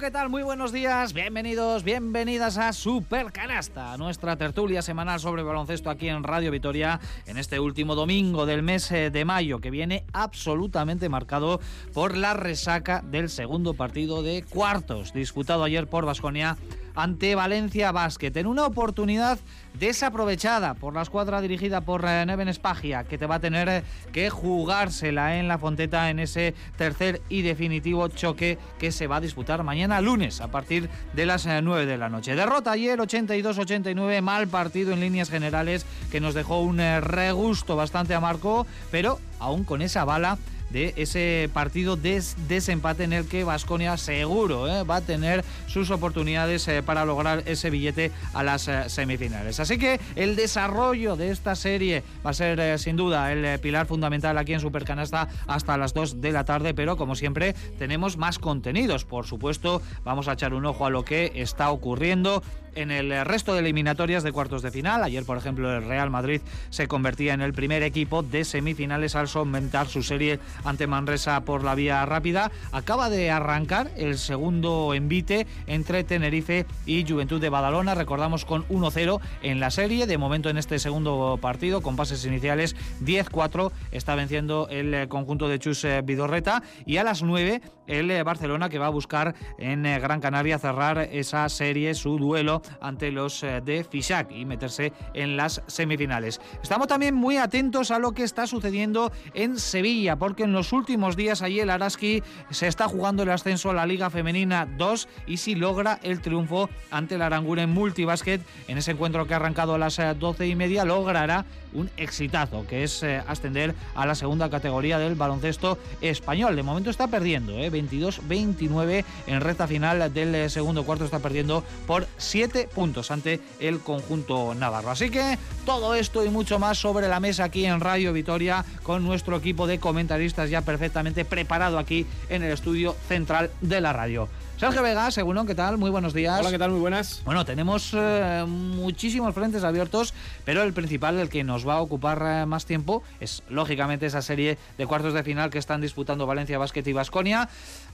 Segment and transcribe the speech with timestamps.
[0.00, 0.30] ¿qué tal?
[0.30, 6.24] Muy buenos días, bienvenidos, bienvenidas a Super Canasta, nuestra tertulia semanal sobre baloncesto aquí en
[6.24, 11.60] Radio Vitoria en este último domingo del mes eh, de mayo que viene absolutamente marcado
[11.94, 16.56] por la resaca del segundo partido de cuartos disputado ayer por Vasconia
[17.02, 19.38] ante Valencia Basket en una oportunidad
[19.78, 23.82] desaprovechada por la escuadra dirigida por eh, Neven Espagia, que te va a tener eh,
[24.12, 29.20] que jugársela en la Fonteta en ese tercer y definitivo choque que se va a
[29.20, 32.34] disputar mañana lunes a partir de las 9 eh, de la noche.
[32.34, 38.66] Derrota ayer 82-89, mal partido en líneas generales que nos dejó un regusto bastante amargo,
[38.90, 40.38] pero aún con esa bala
[40.70, 45.90] de ese partido de desempate en el que Vasconia seguro eh, va a tener sus
[45.90, 49.60] oportunidades eh, para lograr ese billete a las eh, semifinales.
[49.60, 54.38] Así que el desarrollo de esta serie va a ser sin duda el pilar fundamental
[54.38, 59.04] aquí en Supercanasta hasta las 2 de la tarde, pero como siempre tenemos más contenidos.
[59.04, 62.42] Por supuesto, vamos a echar un ojo a lo que está ocurriendo
[62.74, 65.02] en el resto de eliminatorias de cuartos de final.
[65.02, 66.40] Ayer, por ejemplo, el Real Madrid
[66.70, 71.64] se convertía en el primer equipo de semifinales al solventar su serie ante Manresa por
[71.64, 72.50] la vía rápida.
[72.72, 77.94] Acaba de arrancar el segundo envite entre Tenerife y Juventud de Badalona.
[77.94, 80.06] Recordamos con 1-0 en la serie.
[80.06, 85.58] De momento en este segundo partido, con pases iniciales 10-4, está venciendo el conjunto de
[85.58, 86.62] Chus eh, Vidorreta.
[86.86, 90.58] Y a las 9, el eh, Barcelona que va a buscar en eh, Gran Canaria
[90.58, 96.40] cerrar esa serie, su duelo ante los de Fisac y meterse en las semifinales.
[96.62, 101.16] Estamos también muy atentos a lo que está sucediendo en Sevilla, porque en los últimos
[101.16, 105.36] días allí el Araski se está jugando el ascenso a la Liga Femenina 2 y
[105.38, 109.78] si logra el triunfo ante el Aranguren Multibasket en ese encuentro que ha arrancado a
[109.78, 115.14] las 12 y media, logrará un exitazo, que es ascender a la segunda categoría del
[115.14, 116.56] baloncesto español.
[116.56, 117.70] De momento está perdiendo, ¿eh?
[117.70, 123.80] 22-29 en recta final del eh, segundo cuarto está perdiendo por 7 puntos ante el
[123.80, 124.90] conjunto navarro.
[124.90, 129.04] Así que todo esto y mucho más sobre la mesa aquí en Radio Vitoria con
[129.04, 134.28] nuestro equipo de comentaristas ya perfectamente preparado aquí en el estudio central de la radio.
[134.60, 135.78] Sergio Vega, según ¿qué tal?
[135.78, 136.38] Muy buenos días.
[136.38, 136.70] Hola, ¿qué tal?
[136.70, 137.22] Muy buenas.
[137.24, 140.12] Bueno, tenemos eh, muchísimos frentes abiertos,
[140.44, 144.20] pero el principal, el que nos va a ocupar eh, más tiempo, es lógicamente esa
[144.20, 147.48] serie de cuartos de final que están disputando Valencia Basket y Vasconia.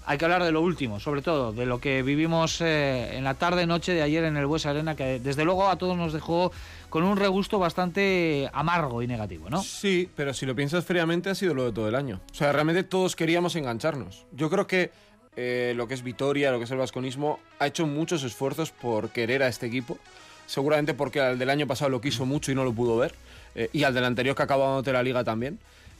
[0.08, 3.34] Hay que hablar de lo último, sobre todo de lo que vivimos eh, en la
[3.34, 6.52] tarde-noche de ayer en el Buesa Arena, que desde luego a todos nos dejó
[6.90, 9.60] con un regusto bastante amargo y negativo, ¿no?
[9.64, 12.20] Sí, pero si lo piensas fríamente ha sido lo de todo el año.
[12.30, 14.26] O sea, realmente todos queríamos engancharnos.
[14.30, 14.92] Yo creo que
[15.34, 19.10] eh, lo que es Vitoria, lo que es el vasconismo, ha hecho muchos esfuerzos por
[19.10, 19.98] querer a este equipo.
[20.46, 23.12] Seguramente porque al del año pasado lo quiso mucho y no lo pudo ver.
[23.56, 25.58] Eh, y al del anterior que acababa de la liga también.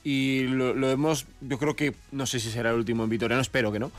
[0.09, 3.43] Y lo, hemos, yo creo que, no sé si será el último en Vitoria, no
[3.43, 3.91] espero que no.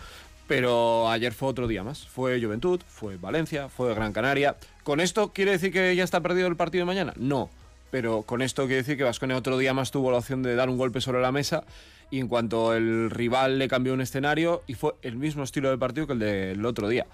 [0.47, 2.07] Pero ayer fue otro día más.
[2.07, 4.55] Fue Juventud, fue Valencia, fue Gran Canaria.
[4.83, 7.11] ¿Con esto quiere decir que ya está perdido el partido de mañana?
[7.17, 7.49] No.
[7.91, 10.69] Pero con esto quiere decir que Vasconia otro día más tuvo la opción de dar
[10.69, 11.65] un golpe sobre la mesa
[12.09, 15.77] y en cuanto el rival le cambió un escenario y fue el mismo estilo de
[15.77, 17.05] partido que el del otro día.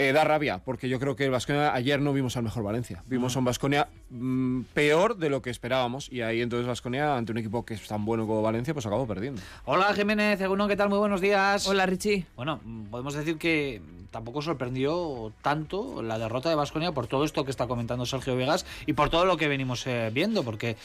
[0.00, 3.02] Eh, da rabia, porque yo creo que el Vasconia ayer no vimos al mejor Valencia.
[3.06, 6.08] Vimos a un Vasconia mmm, peor de lo que esperábamos.
[6.12, 9.08] Y ahí entonces Vasconia, ante un equipo que es tan bueno como Valencia, pues acabó
[9.08, 9.42] perdiendo.
[9.64, 10.88] Hola Jiménez, ¿qué tal?
[10.88, 11.66] Muy buenos días.
[11.66, 12.26] Hola Richie.
[12.36, 12.60] Bueno,
[12.92, 13.82] podemos decir que
[14.12, 18.66] tampoco sorprendió tanto la derrota de Vasconia por todo esto que está comentando Sergio Vegas
[18.86, 20.76] y por todo lo que venimos eh, viendo, porque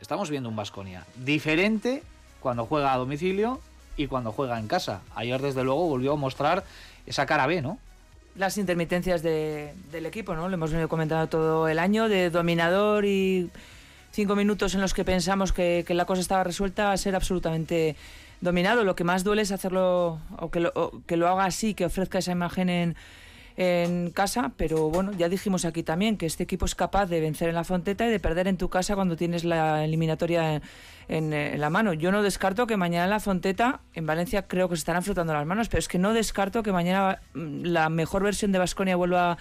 [0.00, 2.02] estamos viendo un Vasconia diferente
[2.40, 3.60] cuando juega a domicilio
[3.98, 5.02] y cuando juega en casa.
[5.14, 6.64] Ayer, desde luego, volvió a mostrar
[7.04, 7.78] esa cara B, ¿no?
[8.34, 10.48] Las intermitencias de, del equipo, ¿no?
[10.48, 13.50] Lo hemos venido comentando todo el año, de dominador y
[14.10, 17.96] cinco minutos en los que pensamos que, que la cosa estaba resuelta a ser absolutamente
[18.40, 18.84] dominado.
[18.84, 21.84] Lo que más duele es hacerlo, o que lo, o que lo haga así, que
[21.84, 22.96] ofrezca esa imagen en,
[23.56, 27.48] en casa, pero bueno, ya dijimos aquí también que este equipo es capaz de vencer
[27.48, 30.54] en la Fonteta y de perder en tu casa cuando tienes la eliminatoria
[31.08, 31.92] en, en, la mano.
[31.92, 35.32] Yo no descarto que mañana en la Fonteta, en Valencia creo que se estarán frotando
[35.32, 39.32] las manos, pero es que no descarto que mañana la mejor versión de Vasconia vuelva
[39.32, 39.38] a,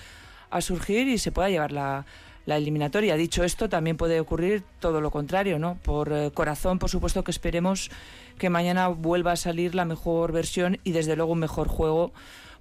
[0.50, 2.06] a, surgir y se pueda llevar la,
[2.46, 3.16] la eliminatoria.
[3.16, 5.78] Dicho esto, también puede ocurrir todo lo contrario, ¿no?
[5.84, 7.92] Por eh, corazón, por supuesto que esperemos
[8.38, 12.12] que mañana vuelva a salir la mejor versión y desde luego un mejor juego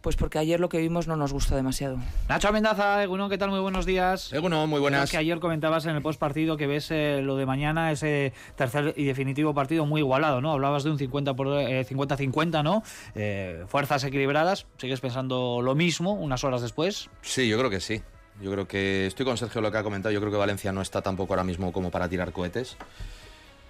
[0.00, 1.98] pues porque ayer lo que vimos no nos gustó demasiado.
[2.28, 3.50] Nacho Amendaza, Egunon, ¿qué tal?
[3.50, 4.32] Muy buenos días.
[4.32, 5.10] Egunon, muy buenas.
[5.10, 8.32] Creo que ayer comentabas en el post partido que ves eh, lo de mañana, ese
[8.56, 10.52] tercer y definitivo partido muy igualado, ¿no?
[10.52, 12.82] Hablabas de un 50 por, eh, 50-50, ¿no?
[13.14, 14.66] Eh, fuerzas equilibradas.
[14.78, 17.10] ¿Sigues pensando lo mismo unas horas después?
[17.22, 18.02] Sí, yo creo que sí.
[18.40, 20.12] Yo creo que estoy con Sergio lo que ha comentado.
[20.12, 22.78] Yo creo que Valencia no está tampoco ahora mismo como para tirar cohetes.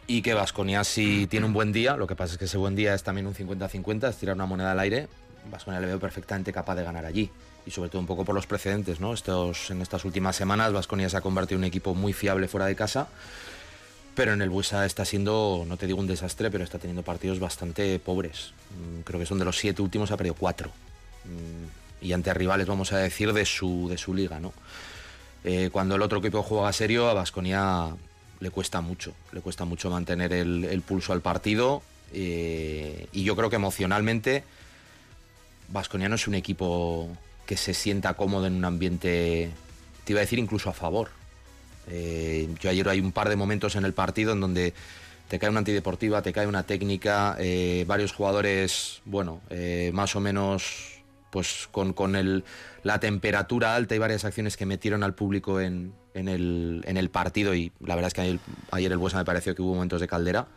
[0.06, 1.97] Y que Vasconia sí tiene un buen día.
[1.97, 4.47] Lo que pasa es que ese buen día es también un 50-50, es tirar una
[4.47, 5.09] moneda al aire
[5.51, 7.31] Vasconia le veo perfectamente capaz de ganar allí.
[7.67, 8.99] Y sobre todo un poco por los precedentes.
[9.01, 12.67] Estos, en estas últimas semanas Vasconia se ha convertido en un equipo muy fiable fuera
[12.67, 13.09] de casa.
[14.15, 17.39] Pero en el Buesa está siendo, no te digo un desastre, pero está teniendo partidos
[17.39, 18.53] bastante pobres.
[18.71, 20.71] Mm, Creo que son de los siete últimos, ha perdido cuatro.
[21.25, 24.41] Mm, Y ante rivales, vamos a decir, de su, de su liga.
[25.45, 27.95] Eh, cuando el otro equipo juega serio, a Vasconia
[28.41, 29.13] le cuesta mucho.
[29.33, 31.83] Le cuesta mucho mantener el, el pulso al partido.
[32.13, 34.43] eh, y yo creo que emocionalmente
[35.71, 37.09] Vasconia no es un equipo
[37.47, 39.51] que se sienta cómodo en un ambiente,
[40.05, 41.09] te iba a decir incluso a favor.
[41.89, 44.75] Eh, yo ayer hay un par de momentos en el partido en donde
[45.29, 50.21] te cae una antideportiva, te cae una técnica, eh, varios jugadores, bueno, eh, más o
[50.21, 51.01] menos
[51.31, 52.43] pues con, con el-
[52.83, 57.09] la temperatura alta y varias acciones que metieron al público en, en el, en el
[57.11, 58.39] partido y la verdad es que
[58.73, 60.49] ayer, el Buesa me pareció que hubo momentos de caldera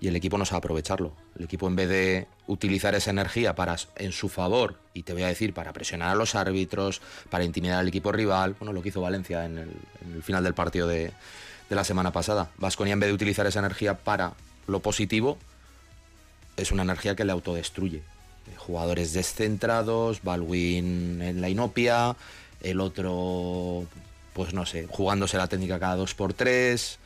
[0.00, 1.12] y el equipo no sabe aprovecharlo.
[1.38, 5.22] El equipo en vez de utilizar esa energía para en su favor, y te voy
[5.22, 7.00] a decir, para presionar a los árbitros,
[7.30, 9.70] para intimidar al equipo rival, bueno, lo que hizo Valencia en el,
[10.04, 11.12] en el final del partido de,
[11.68, 12.50] de la semana pasada.
[12.58, 14.34] Vasconia en vez de utilizar esa energía para
[14.66, 15.38] lo positivo,
[16.56, 17.98] es una energía que le autodestruye.
[17.98, 22.16] Eh, Jugadores descentrados, Balwin en la inopia,
[22.60, 23.86] el otro,
[24.32, 26.98] pues no sé, jugándose la técnica cada dos por tres,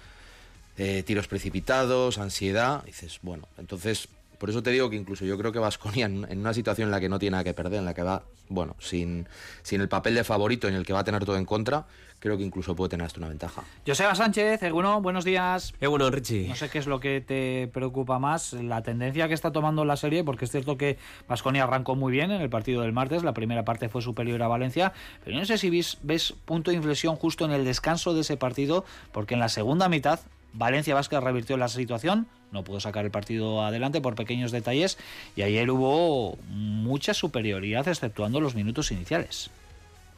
[0.79, 2.85] eh, tiros precipitados, ansiedad.
[2.85, 4.09] Dices, bueno, entonces,
[4.39, 6.93] por eso te digo que incluso yo creo que Vasconia en, en una situación en
[6.93, 9.27] la que no tiene nada que perder, en la que va, bueno, sin,
[9.63, 11.87] sin el papel de favorito en el que va a tener todo en contra,
[12.21, 13.63] creo que incluso puede tener hasta una ventaja.
[13.87, 15.73] Joseba Sánchez, Eguno, buenos días.
[15.81, 16.49] Bueno, Richie.
[16.49, 19.97] No sé qué es lo que te preocupa más, la tendencia que está tomando la
[19.97, 20.99] serie, porque es cierto que
[21.29, 24.49] Vasconia arrancó muy bien en el partido del martes, la primera parte fue superior a
[24.49, 28.15] Valencia, pero yo no sé si ves, ves punto de inflexión justo en el descanso
[28.15, 30.21] de ese partido, porque en la segunda mitad
[30.53, 34.99] Valencia Vázquez revirtió la situación, no pudo sacar el partido adelante por pequeños detalles,
[35.37, 39.51] y ayer hubo mucha superioridad, exceptuando los minutos iniciales.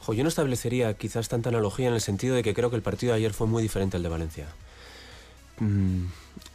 [0.01, 2.83] Jo, yo no establecería quizás tanta analogía en el sentido de que creo que el
[2.83, 4.47] partido de ayer fue muy diferente al de Valencia.
[5.59, 6.07] Mm,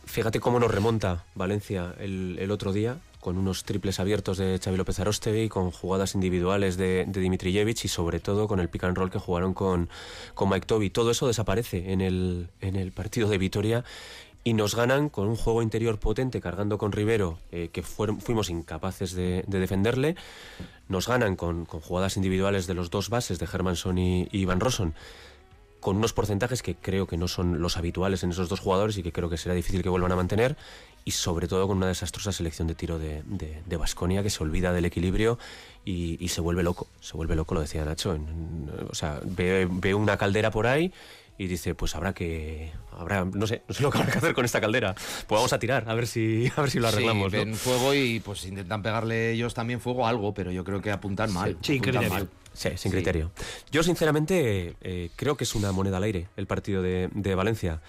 [0.06, 4.78] fíjate cómo nos remonta Valencia el, el otro día, con unos triples abiertos de Xavi
[4.78, 9.10] López Arostegui, con jugadas individuales de, de y sobre todo con el pick and roll
[9.10, 9.90] que jugaron con,
[10.36, 10.92] con Mike Toby.
[10.92, 13.84] Todo eso desaparece en el, en el partido de Vitoria
[14.44, 19.14] y nos ganan con un juego interior potente cargando con Rivero, eh, que fuimos incapaces
[19.16, 20.16] de, de defenderle.
[20.88, 24.60] Nos ganan con, con jugadas individuales de los dos bases, de Hermanson y, y Van
[24.60, 24.94] Rosson,
[25.80, 29.04] con unos porcentajes que creo que no son los habituales en esos dos jugadores y
[29.04, 30.58] que creo que será difícil que vuelvan a mantener.
[31.08, 34.74] Y sobre todo con una desastrosa selección de tiro de, de, Baskonia que se olvida
[34.74, 35.38] del equilibrio
[35.86, 36.88] y, y se vuelve loco.
[37.00, 38.18] Se vuelve loco, lo decía Nacho.
[38.90, 40.92] o sea, ve, ve una caldera por ahí
[41.38, 42.72] y dice, pues habrá que...
[42.98, 44.96] Habrá, no sé, no sé lo que habrá que hacer con esta caldera.
[44.96, 47.32] Pues vamos a tirar, a ver si, a ver si lo arreglamos.
[47.32, 47.46] Sí, ¿no?
[47.46, 50.92] ven fuego y pues intentan pegarle ellos también fuego a algo, pero yo creo que
[50.92, 51.58] apuntan mal.
[51.62, 52.10] Sí, apuntan criterio.
[52.10, 52.30] mal.
[52.54, 52.90] Sí, sin Sí.
[52.90, 53.32] criterio.
[53.70, 57.82] Yo, sinceramente, eh, creo que es una moneda al aire el partido de, de Valencia.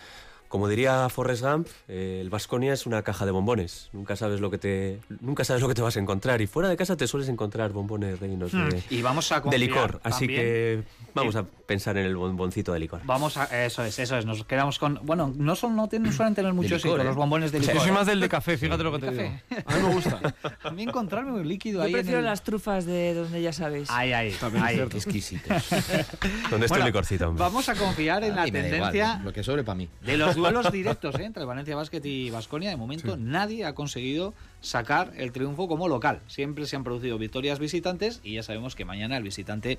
[0.48, 3.88] Como diría Forrest Gump, eh, el Vasconia es una caja de bombones.
[3.92, 6.40] Nunca sabes lo que te, nunca sabes lo que te vas a encontrar.
[6.40, 9.60] Y fuera de casa te sueles encontrar bombones reinos de, Y vamos a de confiar
[9.60, 10.00] licor.
[10.04, 10.82] Así que
[11.14, 13.00] vamos a pensar en el bomboncito de licor.
[13.04, 16.34] Vamos a, eso es, eso es, nos quedamos con, bueno, no son, no tienen, suelen
[16.34, 17.04] tener mucho licor, éxito ¿eh?
[17.04, 17.74] los bombones de licor.
[17.74, 19.34] Yo soy más del de café, fíjate lo que te ¿De digo.
[19.66, 20.20] A mí me gusta.
[20.62, 23.52] A mí encontrarme un líquido Yo ahí en prefiero el- las trufas de donde ya
[23.52, 23.90] sabéis.
[23.90, 24.96] Ahí, ahí, También es cierto.
[24.96, 25.68] Exquisitos.
[26.50, 27.28] ¿Dónde está Bueno, el licorcito?
[27.28, 27.42] hombre?
[27.42, 29.88] Vamos a confiar en la igual, tendencia lo que sobre para mí.
[30.02, 31.24] de los duelos directos ¿eh?
[31.24, 32.70] entre Valencia Basket y Vasconia.
[32.70, 36.20] De momento nadie ha conseguido sacar el triunfo como local.
[36.26, 39.78] Siempre se han producido victorias visitantes y ya sabemos que mañana el visitante,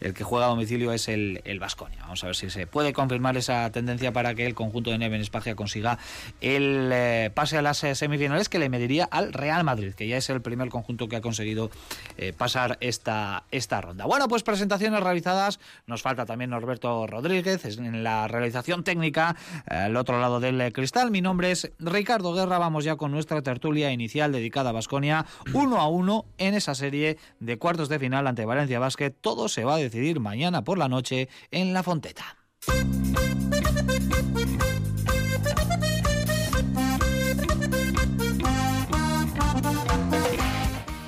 [0.00, 1.98] el que juega a domicilio es el, el Vasconia.
[2.02, 5.20] Vamos a ver si se puede confirmar esa tendencia para que el conjunto de Neven
[5.20, 5.98] Espagia consiga
[6.40, 10.16] el eh, pase a las eh, semifinales que le mediría al Real Madrid, que ya
[10.16, 11.70] es el primer conjunto que ha conseguido
[12.16, 14.04] eh, pasar esta, esta ronda.
[14.06, 15.60] Bueno, pues presentaciones realizadas.
[15.86, 21.10] Nos falta también Norberto Rodríguez en la realización técnica al otro lado del cristal.
[21.10, 22.58] Mi nombre es Ricardo Guerra.
[22.58, 25.26] Vamos ya con nuestra tertulia inicial dedicada a Basconia.
[25.52, 29.10] Uno a uno en esa serie de cuartos de final ante Valencia Basket.
[29.20, 32.36] Todo se va a decidir mañana por la noche en La Fonteta.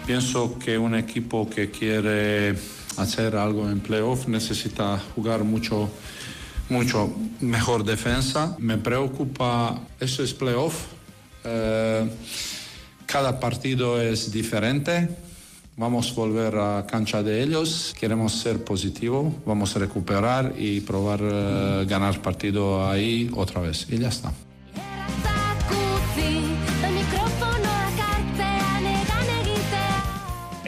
[0.06, 2.56] Pienso que un equipo que quiere
[2.96, 5.90] hacer algo en playoff necesita jugar mucho,
[6.70, 8.56] mucho mejor defensa.
[8.58, 10.86] Me preocupa, eso es playoff.
[11.44, 12.10] Eh,
[13.08, 15.08] cada partido es diferente.
[15.76, 17.94] Vamos a volver a cancha de ellos.
[17.98, 19.34] Queremos ser positivo.
[19.46, 23.86] Vamos a recuperar y probar eh, ganar partido ahí otra vez.
[23.88, 24.32] Y ya está.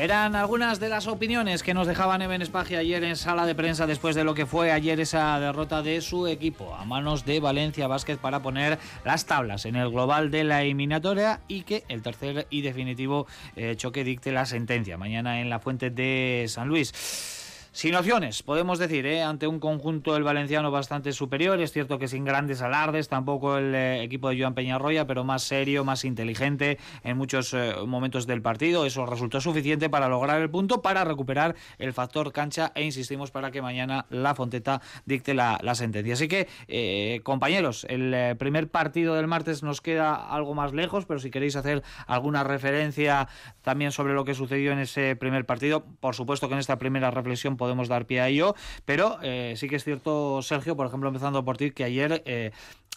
[0.00, 3.86] Eran algunas de las opiniones que nos dejaba Neven Espagia ayer en sala de prensa
[3.86, 7.86] después de lo que fue ayer esa derrota de su equipo a manos de Valencia
[7.86, 12.46] Basket para poner las tablas en el global de la eliminatoria y que el tercer
[12.48, 13.26] y definitivo
[13.56, 17.39] eh, choque dicte la sentencia mañana en la fuente de San Luis.
[17.72, 19.22] Sin opciones, podemos decir, ¿eh?
[19.22, 21.60] ante un conjunto del valenciano bastante superior.
[21.60, 25.44] Es cierto que sin grandes alardes, tampoco el eh, equipo de Joan Peñarroya, pero más
[25.44, 28.86] serio, más inteligente en muchos eh, momentos del partido.
[28.86, 33.52] Eso resultó suficiente para lograr el punto, para recuperar el factor cancha e insistimos para
[33.52, 36.14] que mañana la Fonteta dicte la, la sentencia.
[36.14, 41.30] Así que, compañeros, el primer partido del martes nos queda algo más lejos, pero si
[41.30, 43.28] queréis hacer alguna referencia
[43.62, 47.12] también sobre lo que sucedió en ese primer partido, por supuesto que en esta primera
[47.12, 51.08] reflexión podemos dar pie a ello, pero eh, sí que es cierto, Sergio, por ejemplo,
[51.08, 52.52] empezando por ti, que ayer eh,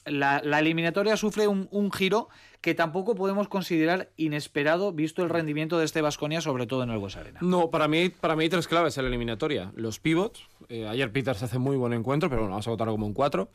[0.05, 2.29] la, eliminatoria sufre un, giro
[2.62, 6.98] que tampoco podemos considerar inesperado visto el rendimiento de este Vasconia, sobre todo en el
[6.98, 7.39] Bues Arena.
[7.41, 9.72] No, para mí, para mí hay tres claves en la eliminatoria.
[9.75, 13.05] Los pivots, eh, ayer Peters hace muy buen encuentro, pero bueno, vamos a votarlo como
[13.05, 13.50] un 4.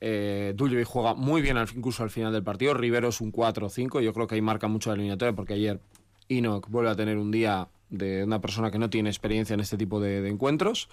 [0.00, 2.74] Eh, Duljevic juega muy bien incluso al final del partido.
[2.74, 4.00] Rivero es un 4-5.
[4.00, 5.80] Yo creo que ahí marca mucho la eliminatoria porque ayer
[6.28, 9.76] Enoch vuelve a tener un día de una persona que no tiene experiencia en este
[9.76, 10.88] tipo de, encuentros.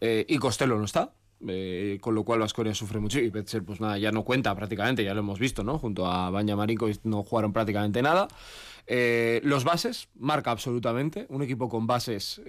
[0.00, 1.12] Eh, y Costello no está.
[1.46, 5.04] Eh, con lo cual Vasconia sufre mucho y Betzer pues nada, ya no cuenta prácticamente,
[5.04, 5.78] ya lo hemos visto, ¿no?
[5.78, 8.26] Junto a Baña Marico no jugaron prácticamente nada.
[8.86, 11.26] Eh, los bases, marca absolutamente.
[11.28, 12.40] Un equipo con bases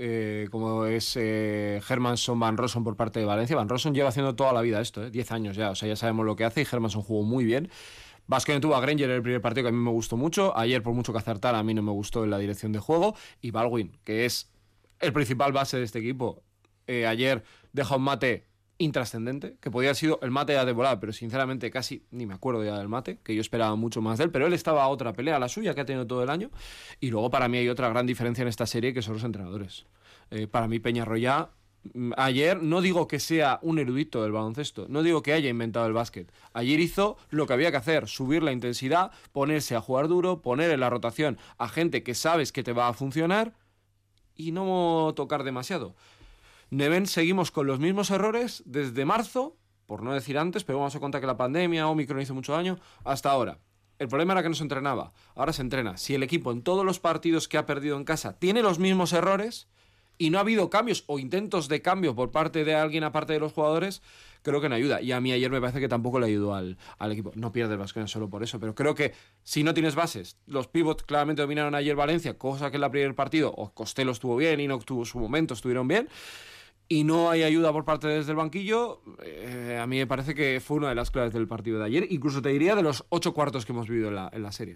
[0.51, 3.57] como es Hermanson Van Rossum por parte de Valencia.
[3.57, 6.25] Van Rossum lleva haciendo toda la vida esto, 10 años ya, o sea, ya sabemos
[6.25, 7.69] lo que hace y Hermanson jugó muy bien.
[8.27, 10.55] Vasconia tuvo a Granger el primer partido que a mí me gustó mucho.
[10.57, 13.15] Ayer, por mucho que acertara, a mí no me gustó en la dirección de juego.
[13.41, 14.51] Y Baldwin, que es
[14.99, 16.43] el principal base de este equipo,
[16.87, 17.43] ayer
[17.73, 18.47] deja un mate
[18.79, 22.63] intrascendente, que podía haber sido el mate ya de pero sinceramente casi ni me acuerdo
[22.63, 25.13] ya del mate, que yo esperaba mucho más de él, pero él estaba a otra
[25.13, 26.51] pelea, la suya que ha tenido todo el año,
[26.99, 29.85] y luego para mí hay otra gran diferencia en esta serie que son los entrenadores.
[30.29, 31.49] Eh, para mí Peñarroya
[32.17, 35.93] ayer no digo que sea un erudito del baloncesto, no digo que haya inventado el
[35.93, 36.31] básquet.
[36.53, 40.71] Ayer hizo lo que había que hacer, subir la intensidad, ponerse a jugar duro, poner
[40.71, 43.53] en la rotación a gente que sabes que te va a funcionar
[44.35, 45.95] y no tocar demasiado.
[46.69, 50.99] Neven seguimos con los mismos errores desde marzo, por no decir antes, pero vamos a
[50.99, 53.59] contar que la pandemia, Omicron hizo mucho daño, hasta ahora.
[53.99, 55.97] El problema era que no se entrenaba, ahora se entrena.
[55.97, 59.13] Si el equipo en todos los partidos que ha perdido en casa tiene los mismos
[59.13, 59.67] errores
[60.17, 63.39] y no ha habido cambios o intentos de cambio por parte de alguien aparte de
[63.39, 64.01] los jugadores,
[64.41, 65.01] creo que no ayuda.
[65.01, 67.31] Y a mí ayer me parece que tampoco le ayudó al, al equipo.
[67.35, 70.67] No pierde el Vasconia solo por eso, pero creo que si no tienes bases, los
[70.67, 74.59] pivots claramente dominaron ayer Valencia, cosa que en el primer partido, o Costello estuvo bien
[74.59, 76.07] y no tuvo su momento, estuvieron bien
[76.89, 80.61] y no hay ayuda por parte desde el banquillo, eh, a mí me parece que
[80.63, 83.33] fue una de las claves del partido de ayer, incluso te diría de los ocho
[83.33, 84.75] cuartos que hemos vivido en la, en la serie.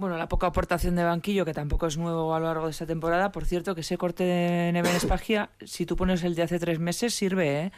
[0.00, 2.86] Bueno, la poca aportación de banquillo, que tampoco es nuevo a lo largo de esta
[2.86, 3.32] temporada.
[3.32, 6.78] Por cierto, que ese corte de Neven Espagia, si tú pones el de hace tres
[6.78, 7.72] meses, sirve, ¿eh?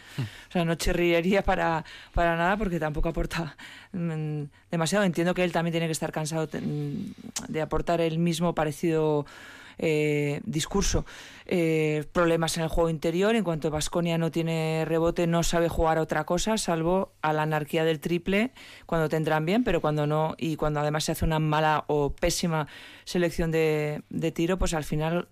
[0.48, 3.56] O sea, no chirrillería para, para nada porque tampoco aporta
[3.90, 5.04] mmm, demasiado.
[5.04, 9.26] Entiendo que él también tiene que estar cansado de aportar el mismo parecido
[9.84, 11.04] eh, discurso.
[11.44, 15.98] Eh, problemas en el juego interior, en cuanto Vasconia no tiene rebote, no sabe jugar
[15.98, 18.52] a otra cosa, salvo a la anarquía del triple,
[18.86, 22.68] cuando tendrán bien, pero cuando no, y cuando además se hace una mala o pésima
[23.04, 25.26] selección de, tiro, pues al final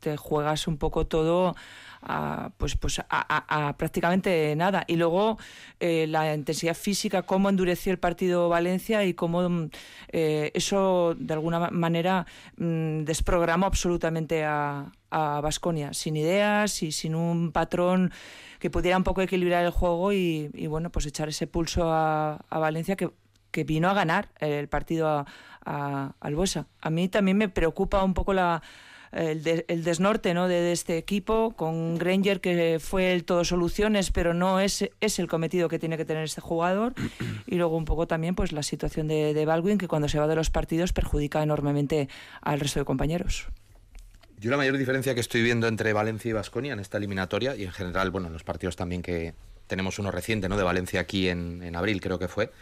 [0.00, 1.54] te juegas un poco todo
[2.02, 4.84] a, pues, pues a, a, prácticamente nada.
[4.86, 5.38] Y luego
[5.80, 9.68] eh, la intensidad física, cómo endureció el partido Valencia y cómo
[10.08, 17.52] eh, eso de alguna manera mmm, desprogramó absolutamente a Vasconia, sin ideas y sin un
[17.52, 18.12] patrón
[18.58, 22.44] que pudiera un poco equilibrar el juego y, y bueno, pues echar ese pulso a,
[22.50, 23.10] Valencia que,
[23.50, 25.26] que vino a ganar el partido
[25.64, 26.66] al Buesa.
[26.80, 28.62] A mí también me preocupa un poco la,
[29.12, 30.48] el, de, el desnorte ¿no?
[30.48, 35.28] de, este equipo, con Granger que fue el todo soluciones, pero no es, es el
[35.28, 36.94] cometido que tiene que tener este jugador.
[37.46, 40.26] Y luego un poco también pues la situación de, de Baldwin, que cuando se va
[40.26, 42.08] de los partidos perjudica enormemente
[42.40, 43.48] al resto de compañeros.
[44.38, 47.64] Yo la mayor diferencia que estoy viendo entre Valencia y Vasconia en esta eliminatoria y
[47.64, 49.34] en general, bueno, en los partidos también que
[49.66, 50.56] tenemos uno reciente, ¿no?
[50.56, 52.52] De Valencia aquí en abril, creo que fue.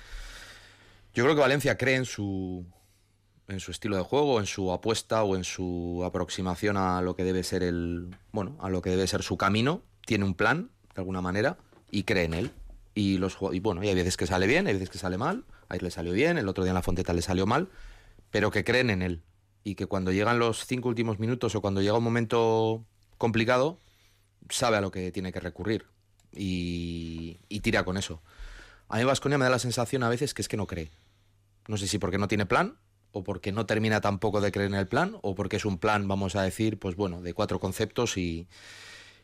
[1.16, 2.66] Yo creo que Valencia cree en su,
[3.48, 7.24] en su estilo de juego, en su apuesta o en su aproximación a lo que
[7.24, 11.00] debe ser el, bueno, a lo que debe ser su camino, tiene un plan de
[11.00, 11.58] alguna manera
[11.90, 12.52] y cree en él.
[12.94, 15.44] Y los y bueno, y hay veces que sale bien, hay veces que sale mal.
[15.68, 17.68] Ayer le salió bien, el otro día en la Fonteta le salió mal,
[18.30, 19.22] pero que creen en él
[19.64, 22.84] y que cuando llegan los cinco últimos minutos o cuando llega un momento
[23.18, 23.78] complicado
[24.48, 25.86] sabe a lo que tiene que recurrir
[26.32, 28.22] y, y tira con eso.
[28.88, 30.90] A mí Vasconia me da la sensación a veces que es que no cree.
[31.66, 32.78] No sé si porque no tiene plan
[33.16, 36.06] o porque no termina tampoco de creer en el plan, o porque es un plan,
[36.06, 38.46] vamos a decir, pues bueno, de cuatro conceptos y,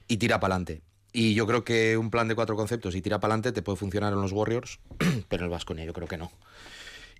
[0.09, 0.83] y tira para adelante.
[1.13, 3.77] Y yo creo que un plan de cuatro conceptos y tira para adelante te puede
[3.77, 4.81] funcionar en los Warriors,
[5.29, 6.33] pero en el Vasconia yo creo que no.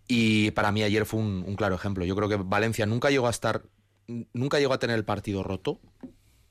[0.09, 2.07] Y para mí ayer fue un, claro ejemplo.
[2.07, 3.65] Yo creo que Valencia nunca llegó a estar,
[4.33, 5.79] nunca llegó a tener el partido roto,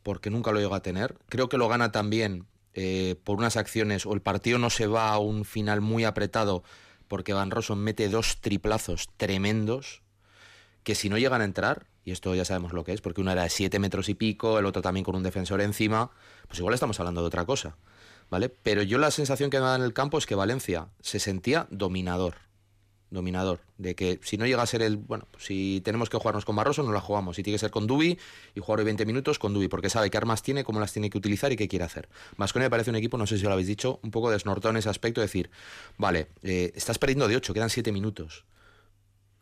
[0.04, 1.18] porque nunca lo llegó a tener.
[1.30, 5.10] Creo que lo gana también eh, por unas acciones, o el partido no se va
[5.10, 6.64] a un final muy apretado,
[7.08, 10.04] porque Van Rossum mete dos triplazos tremendos,
[10.84, 13.32] que si no llegan a entrar, y esto ya sabemos lo que es, porque uno
[13.32, 16.12] era de siete metros y pico, el otro también con un defensor encima,
[16.48, 17.78] pues igual estamos hablando de otra cosa,
[18.30, 18.50] ¿vale?
[18.50, 21.68] Pero yo la sensación que me da en el campo es que Valencia se sentía
[21.70, 22.36] dominador,
[23.12, 26.46] dominador, de que si no llega a ser el, bueno, pues si tenemos que jugarnos
[26.46, 28.18] con Barroso, no la jugamos, si tiene que ser con Dubi
[28.56, 31.10] y jugar hoy 20 minutos con Dubi, porque sabe qué armas tiene, cómo las tiene
[31.10, 32.10] que utilizar y qué quiere hacer.
[32.38, 34.78] Vasconia me parece un equipo, no sé si lo habéis dicho, un poco desnortado en
[34.78, 35.52] ese aspecto, decir,
[35.98, 38.46] vale, eh, estás perdiendo de 8, quedan 7 minutos.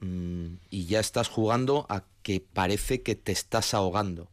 [0.01, 4.29] Mm, y ya estás jugando a que parece que te estás ahogando.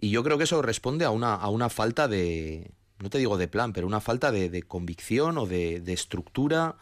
[0.00, 3.36] Y yo creo que eso responde a una, a una falta de, no te digo
[3.38, 6.76] de plan, pero una falta de, de convicción o de, de estructura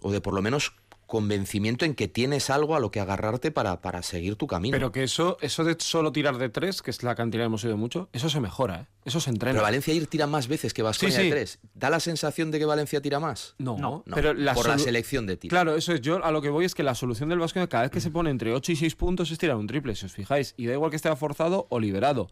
[0.00, 0.72] o de por lo menos
[1.10, 4.72] convencimiento en que tienes algo a lo que agarrarte para, para seguir tu camino.
[4.74, 7.64] Pero que eso, eso de solo tirar de tres, que es la cantidad que hemos
[7.64, 8.86] oído mucho, eso se mejora, ¿eh?
[9.04, 9.54] Eso se entrena.
[9.54, 11.28] Pero Valencia ir tira más veces que Vasconia Sí, sí.
[11.28, 11.58] de tres.
[11.74, 13.56] ¿Da la sensación de que Valencia tira más?
[13.58, 15.50] No, No, pero la por la selección de tiro.
[15.50, 16.00] Claro, eso es.
[16.00, 18.10] Yo a lo que voy es que la solución del Vasconia cada vez que se
[18.10, 20.54] pone entre 8 y 6 puntos es tirar un triple, si os fijáis.
[20.56, 22.28] Y da igual que esté forzado o liberado.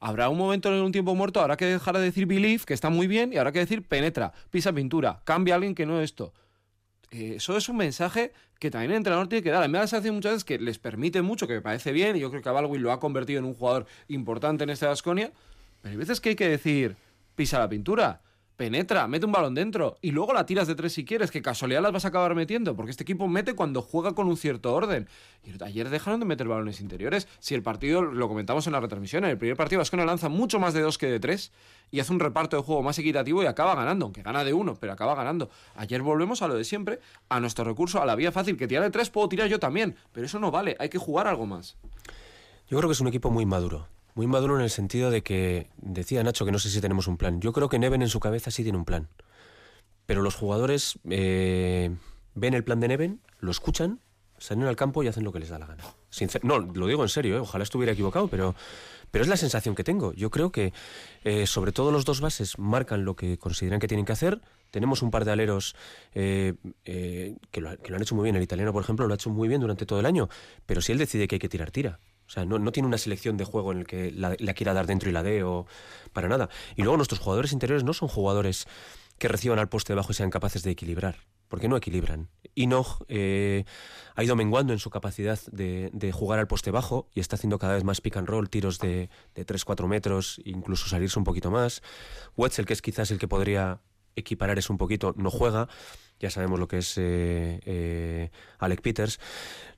[0.00, 2.90] Habrá un momento en un tiempo muerto, habrá que dejar de decir believe, que está
[2.90, 6.04] muy bien, y habrá que decir penetra, pisa pintura, cambia a alguien que no es
[6.06, 6.34] esto.
[7.10, 9.62] Eh, eso es un mensaje que también el entrenador tiene que dar.
[9.62, 12.20] A mí me da muchas veces que les permite mucho, que me parece bien, y
[12.20, 15.32] yo creo que a Baldwin lo ha convertido en un jugador importante en este Vasconia.
[15.82, 16.96] Pero hay veces que hay que decir,
[17.34, 18.22] pisa la pintura,
[18.56, 21.82] penetra, mete un balón dentro, y luego la tiras de tres si quieres, que casualidad
[21.82, 25.08] las vas a acabar metiendo, porque este equipo mete cuando juega con un cierto orden.
[25.44, 27.28] Y ayer dejaron de meter balones interiores.
[27.38, 30.58] Si el partido, lo comentamos en la retransmisión, en el primer partido Vasconia lanza mucho
[30.58, 31.52] más de dos que de tres,
[31.90, 34.74] y hace un reparto de juego más equitativo y acaba ganando, aunque gana de uno,
[34.80, 35.50] pero acaba ganando.
[35.74, 38.84] Ayer volvemos a lo de siempre, a nuestro recurso, a la vía fácil, que tirar
[38.84, 41.76] de tres puedo tirar yo también, pero eso no vale, hay que jugar algo más.
[42.68, 43.86] Yo creo que es un equipo muy maduro.
[44.16, 47.18] Muy maduro en el sentido de que, decía Nacho que no sé si tenemos un
[47.18, 47.38] plan.
[47.42, 49.08] Yo creo que Neven en su cabeza sí tiene un plan.
[50.06, 51.94] Pero los jugadores eh,
[52.34, 54.00] ven el plan de Neven, lo escuchan,
[54.38, 55.84] salen al campo y hacen lo que les da la gana.
[56.42, 57.40] No, lo digo en serio, ¿eh?
[57.40, 58.54] ojalá estuviera equivocado, pero,
[59.10, 60.14] pero es la sensación que tengo.
[60.14, 60.72] Yo creo que
[61.24, 64.40] eh, sobre todo los dos bases marcan lo que consideran que tienen que hacer.
[64.70, 65.76] Tenemos un par de aleros
[66.14, 68.36] eh, que, lo, que lo han hecho muy bien.
[68.36, 70.30] El italiano, por ejemplo, lo ha hecho muy bien durante todo el año.
[70.64, 72.00] Pero si él decide que hay que tirar, tira.
[72.26, 74.86] O sea, no, no tiene una selección de juego en el que la, quiera dar
[74.86, 75.66] dentro y la dé o
[76.12, 76.48] para nada.
[76.74, 78.66] Y luego nuestros jugadores interiores no son jugadores
[79.18, 81.16] que reciban al poste de abajo y sean capaces de equilibrar,
[81.48, 82.28] porque no equilibran.
[82.54, 83.64] Enoch eh,
[84.14, 87.58] ha ido menguando en su capacidad de, de jugar al poste bajo y está haciendo
[87.58, 91.50] cada vez más pick and roll, tiros de, de 3-4 metros, incluso salirse un poquito
[91.50, 91.82] más.
[92.36, 93.80] Wetzel, que es quizás el que podría
[94.16, 95.68] equiparar eso un poquito, no juega.
[96.18, 99.20] Ya sabemos lo que es eh, eh, Alec Peters.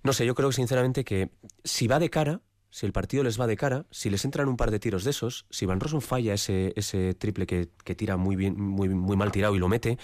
[0.02, 1.30] No sé, yo creo sinceramente que
[1.64, 4.56] si va de cara, si el partido les va de cara, si les entran un
[4.56, 8.60] par de tiros de esos, si Van Rossum falla ese, triple que, tira muy bien,
[8.60, 9.98] muy, mal tirado y lo mete,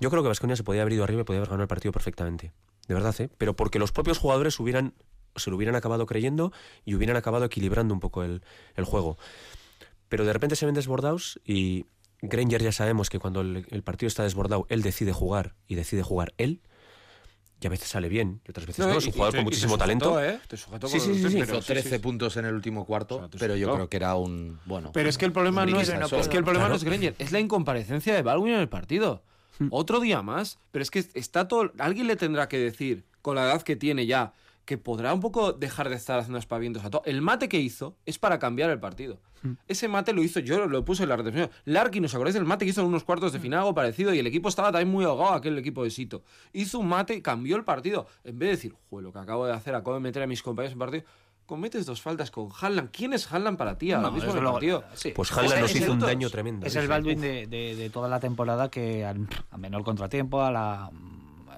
[0.00, 1.92] yo creo que Vasconia se podía haber ido arriba y podía haber ganado el partido
[1.92, 2.52] perfectamente.
[2.88, 3.28] De verdad, ¿eh?
[3.36, 4.94] Pero porque los propios jugadores hubieran,
[5.34, 6.52] se lo hubieran acabado creyendo
[6.84, 8.40] y hubieran acabado equilibrando un poco el
[8.84, 9.18] juego.
[10.08, 11.86] Pero de repente se ven desbordados y
[12.22, 16.02] Granger ya sabemos que cuando el, el partido está desbordado, él decide jugar y decide
[16.02, 16.60] jugar él.
[17.58, 18.92] Y a veces sale bien, y otras veces no.
[18.98, 20.22] es un jugador con muchísimo talento.
[20.22, 20.38] ¿eh?
[20.46, 21.36] Te sujetó Sí, sí, sí, sí.
[21.40, 23.96] pero Hizo 13 puntos en el último cuarto, O sea, te pero yo creo que
[23.96, 24.60] era un.
[24.66, 24.90] Bueno.
[24.92, 26.68] Pero es que el problema no es, no es que el problema Claro.
[26.68, 29.22] no es Granger, es la incomparecencia de Baldwin en el partido.
[29.70, 31.72] Otro día más, pero es que está todo.
[31.78, 34.34] Alguien le tendrá que decir, con la edad que tiene ya,
[34.66, 37.00] que podrá un poco dejar de estar haciendo espavientos a todo.
[37.06, 39.18] El mate que hizo es para cambiar el partido.
[39.68, 41.48] Ese mate lo hizo, yo lo puse en la retención.
[41.64, 44.12] Larkin, ¿os acordáis del mate que hizo en unos cuartos de final, algo parecido?
[44.12, 46.24] Y el equipo estaba también muy ahogado, aquel equipo de Sito.
[46.52, 48.08] Hizo un mate, cambió el partido.
[48.24, 50.42] En vez de decir, joder, lo que acabo de hacer, acabo de meter a mis
[50.42, 51.04] compañeros en partido.
[51.46, 52.88] Cometes dos faltas con Hanlan.
[52.88, 54.82] ¿Quién es Hanlan para ti ahora No, mismo partido?
[54.94, 55.12] sí.
[55.14, 56.66] Pues Es- Hanlan nos es hizo un daño tremendo.
[56.66, 56.88] Es el.
[56.88, 61.15] Baldwin de, de- de toda la temporada que al a menor contratiempo, a la mm,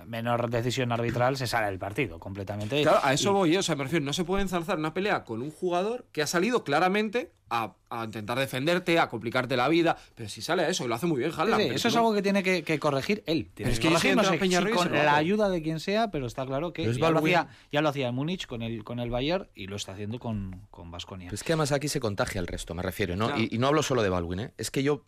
[0.08, 2.82] menor decisión arbitral, se sale del partido completamente.
[2.82, 3.58] Claro, a eso Y- voy, ¿eh?
[3.58, 6.26] o sea, me refiero, no se puede ensalzar una pelea con un jugador que ha
[6.26, 10.84] salido claramente a, a intentar defenderte, a complicarte la vida, pero si sale a eso,
[10.84, 11.62] y lo hace muy bien Sí, Haaland.
[11.62, 13.50] sí, eso es algo que tiene que, que corregir él.
[13.54, 14.22] Tiene Pero es que que yo corregir, no
[14.68, 17.80] sé con la ayuda de quien sea, pero está claro que ya lo, hacía, ya
[17.80, 20.90] lo hacía en Múnich con el, con el Bayern y lo está haciendo con, con
[20.90, 21.30] Baskonia.
[21.32, 23.26] Es que además aquí se contagia el resto, me refiero, ¿no?
[23.28, 23.40] Claro.
[23.42, 24.54] Y, y no hablo solo de Baldwin, ¿eh?
[24.58, 25.04] Es que yo.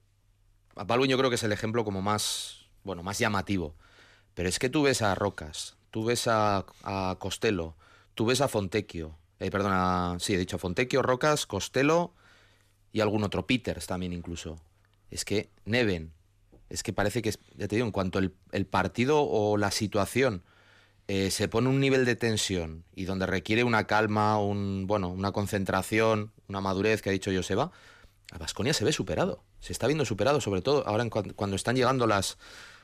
[0.77, 2.57] a Baldwin yo creo que es el ejemplo como más.
[2.85, 3.75] Bueno, más llamativo.
[4.41, 6.65] Pero es que tú ves a Rocas, tú ves a,
[7.19, 7.77] Costello,
[8.15, 12.15] tú ves a Fontecchio, eh, perdona, sí, he dicho Fontecchio, Rocas, Costello
[12.91, 14.57] y algún otro, Peters también incluso.
[15.11, 16.15] Es que Neven,
[16.71, 20.43] es que parece que, ya te digo, en cuanto el, el partido o la situación
[21.07, 25.33] eh, se pone un nivel de tensión y donde requiere una calma, un, bueno, una
[25.33, 27.73] concentración, una madurez que ha dicho Joseba,
[28.33, 29.45] a Vasconia se ve superado.
[29.59, 32.39] Se está viendo superado, sobre todo ahora en cuando están llegando las,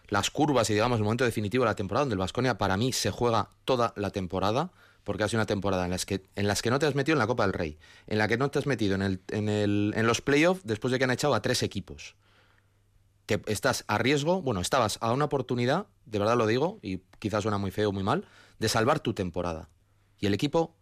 [0.08, 2.92] las curvas y digamos el momento definitivo de la temporada, donde el Vasconia para mí
[2.92, 4.72] se juega toda la temporada,
[5.04, 7.14] porque ha sido una temporada en, las que, en las que no te has metido
[7.14, 9.48] en la Copa del Rey, en la que no te has metido en, el, en,
[9.48, 12.16] el, en los playoffs después de que han echado a tres equipos.
[13.26, 17.42] Que estás a riesgo, bueno, estabas a una oportunidad, de verdad lo digo, y quizás
[17.42, 18.26] suena muy feo muy mal,
[18.58, 19.68] de salvar tu temporada.
[20.18, 20.75] Y el equipo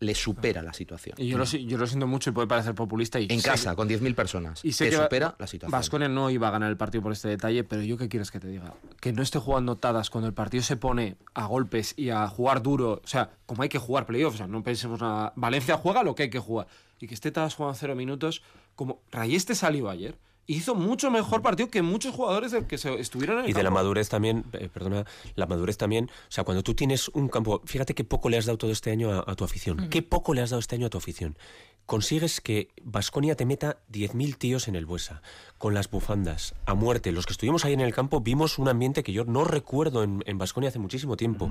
[0.00, 1.14] le supera la situación.
[1.18, 3.20] Y yo lo, yo lo siento mucho y puede parecer populista.
[3.20, 4.64] Y en casa, con 10.000 personas.
[4.64, 5.70] Y se supera la situación.
[5.70, 8.40] Vasconia no iba a ganar el partido por este detalle, pero yo qué quieres que
[8.40, 8.74] te diga.
[9.00, 12.62] Que no esté jugando tadas cuando el partido se pone a golpes y a jugar
[12.62, 13.02] duro.
[13.04, 14.36] O sea, como hay que jugar playoffs.
[14.36, 15.34] O sea, no pensemos nada.
[15.36, 16.66] Valencia juega lo que hay que jugar.
[16.98, 18.42] Y que esté tadas jugando cero minutos.
[18.74, 20.16] Como Rayeste salió ayer
[20.54, 23.70] hizo mucho mejor partido que muchos jugadores que se estuvieron en el Y de la
[23.70, 25.04] madurez también, eh, perdona,
[25.36, 28.46] la madurez también, o sea, cuando tú tienes un campo, fíjate qué poco le has
[28.46, 30.90] dado todo este año a, tu afición, qué poco le has dado este año a
[30.90, 31.38] tu afición.
[31.86, 35.22] Consigues que Vasconia te meta 10.000 tíos en el Buesa,
[35.58, 37.10] con las bufandas, a muerte.
[37.10, 40.38] Los que estuvimos ahí en el campo vimos un ambiente que yo no recuerdo en
[40.38, 41.50] Vasconia hace muchísimo tiempo.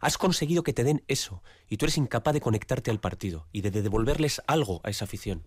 [0.00, 3.62] Has conseguido que te den eso, y tú eres incapaz de conectarte al partido y
[3.62, 5.42] de devolverles algo a esa afición.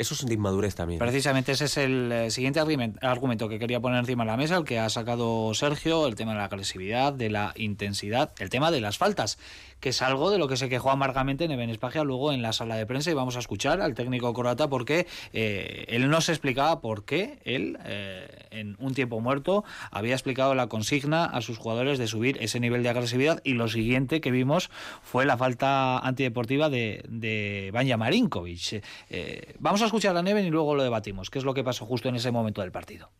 [0.00, 0.98] Eso es de inmadurez también.
[0.98, 4.64] Precisamente ese es el eh, siguiente argumento que quería poner encima de la mesa, el
[4.64, 8.80] que ha sacado Sergio, el tema de la agresividad, de la intensidad, el tema de
[8.80, 9.36] las faltas
[9.80, 12.76] que es algo de lo que se quejó amargamente Neven Espagia luego en la sala
[12.76, 16.80] de prensa y vamos a escuchar al técnico croata porque eh, él no se explicaba
[16.80, 21.98] por qué él eh, en un tiempo muerto había explicado la consigna a sus jugadores
[21.98, 24.70] de subir ese nivel de agresividad y lo siguiente que vimos
[25.02, 28.82] fue la falta antideportiva de, de Banja Marinkovic.
[29.08, 31.86] Eh, vamos a escuchar a Neven y luego lo debatimos, qué es lo que pasó
[31.86, 33.10] justo en ese momento del partido.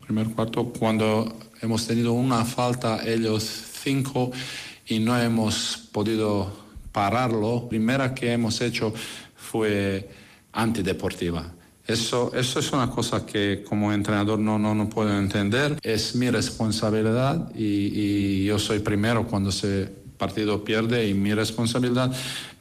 [0.00, 4.32] Primer cuarto, cuando hemos tenido una falta, ellos cinco,
[4.90, 6.52] y no hemos podido
[6.90, 8.92] pararlo, primera que hemos hecho
[9.36, 10.10] fue
[10.52, 11.52] antideportiva.
[11.86, 15.78] Eso, eso es una cosa que como entrenador no, no, no puedo entender.
[15.82, 22.12] Es mi responsabilidad y, y yo soy primero cuando ese partido pierde y mi responsabilidad,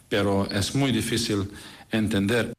[0.07, 1.49] pero es muy difícil
[1.91, 2.53] entender.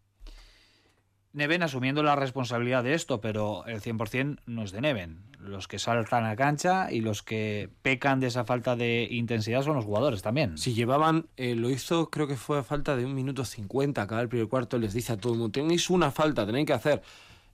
[1.33, 5.30] Neven asumiendo la responsabilidad de esto, pero el 100% no es de Neven.
[5.43, 9.77] Los que saltan a cancha y los que pecan de esa falta de intensidad son
[9.77, 10.59] los jugadores también.
[10.59, 14.21] Si llevaban, eh, lo hizo, creo que fue a falta de un minuto 50, cada
[14.21, 17.03] el primer cuarto les dice a todo el mundo, tenéis una falta, tenéis que hacer.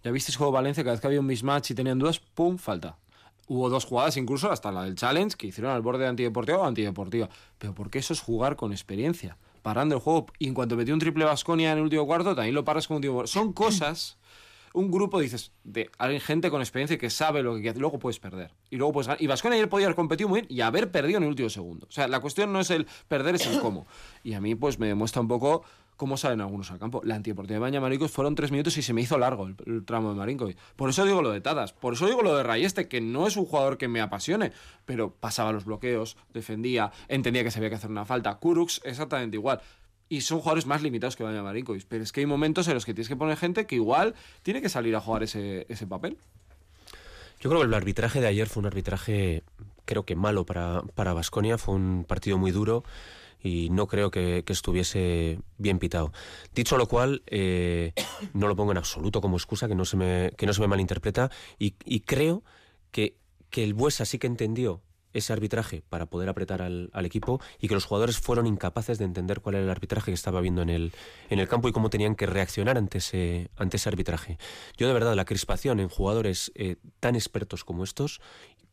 [0.02, 2.58] Ya visteis juego Valencia, cada vez que había un mismatch y tenían dudas, ¡pum!
[2.58, 2.96] falta.
[3.48, 6.64] Hubo dos jugadas, incluso hasta la del challenge, que hicieron al borde de antideportiva o
[6.64, 7.28] antideportiva.
[7.58, 10.26] Pero porque eso es jugar con experiencia parando el juego.
[10.38, 12.98] Y en cuanto metió un triple Vasconia en el último cuarto, también lo paras con
[12.98, 14.16] un último Son cosas.
[14.76, 15.88] Un grupo, dices, de
[16.20, 17.80] gente con experiencia que sabe lo que hace.
[17.80, 18.52] Luego puedes perder.
[18.68, 21.22] Y luego puedes Y Vasconia ayer podía haber competido muy bien y haber perdido en
[21.22, 21.86] el último segundo.
[21.88, 23.86] O sea, la cuestión no es el perder, es el cómo.
[24.22, 25.64] Y a mí, pues me demuestra un poco
[25.96, 27.00] cómo salen algunos al campo.
[27.04, 30.10] La antideportiva de Baña Maricos fueron tres minutos y se me hizo largo el, tramo
[30.10, 30.50] de Marinko.
[30.76, 33.38] Por eso digo lo de Tadas, por eso digo lo de Rayeste, que no es
[33.38, 34.52] un jugador que me apasione,
[34.84, 38.34] pero pasaba los bloqueos, defendía, entendía que se había que hacer una falta.
[38.34, 39.62] Kurux, exactamente igual.
[40.08, 41.86] Y son jugadores más limitados que Baña Marinkovic.
[41.88, 44.62] Pero es que hay momentos en los que tienes que poner gente que igual tiene
[44.62, 46.16] que salir a jugar ese, ese papel.
[47.40, 49.42] Yo creo que el arbitraje de ayer fue un arbitraje,
[49.84, 51.58] creo que malo para Vasconia.
[51.58, 52.84] fue un partido muy duro
[53.46, 56.12] y no creo que, estuviese bien pitado.
[56.54, 57.92] Dicho lo cual, eh,
[58.32, 60.66] no lo pongo en absoluto como excusa, que no se me, que no se me
[60.66, 62.42] malinterpreta, y, y creo
[62.90, 63.16] que,
[63.50, 64.82] que el Buesa sí que entendió
[65.16, 69.40] ese arbitraje para poder apretar al, equipo y que los jugadores fueron incapaces de entender
[69.40, 70.92] cuál era el arbitraje que estaba viendo en el,
[71.30, 74.38] en el campo y cómo tenían que reaccionar ante ese, ante ese arbitraje.
[74.76, 78.20] Yo de verdad, la crispación en jugadores eh, tan expertos como estos,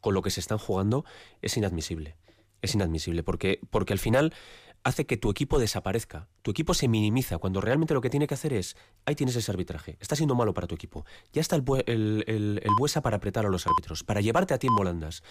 [0.01, 1.05] con lo que se están jugando,
[1.41, 2.17] es inadmisible.
[2.61, 4.33] Es inadmisible porque, porque al final
[4.83, 6.27] hace que tu equipo desaparezca.
[6.41, 9.51] Tu equipo se minimiza cuando realmente lo que tiene que hacer es, ahí tienes ese
[9.51, 11.05] arbitraje, está siendo malo para tu equipo.
[11.31, 14.67] Ya está el, el, el, Buesa para apretar a los árbitros, para llevarte a ti
[14.67, 15.23] en volandas.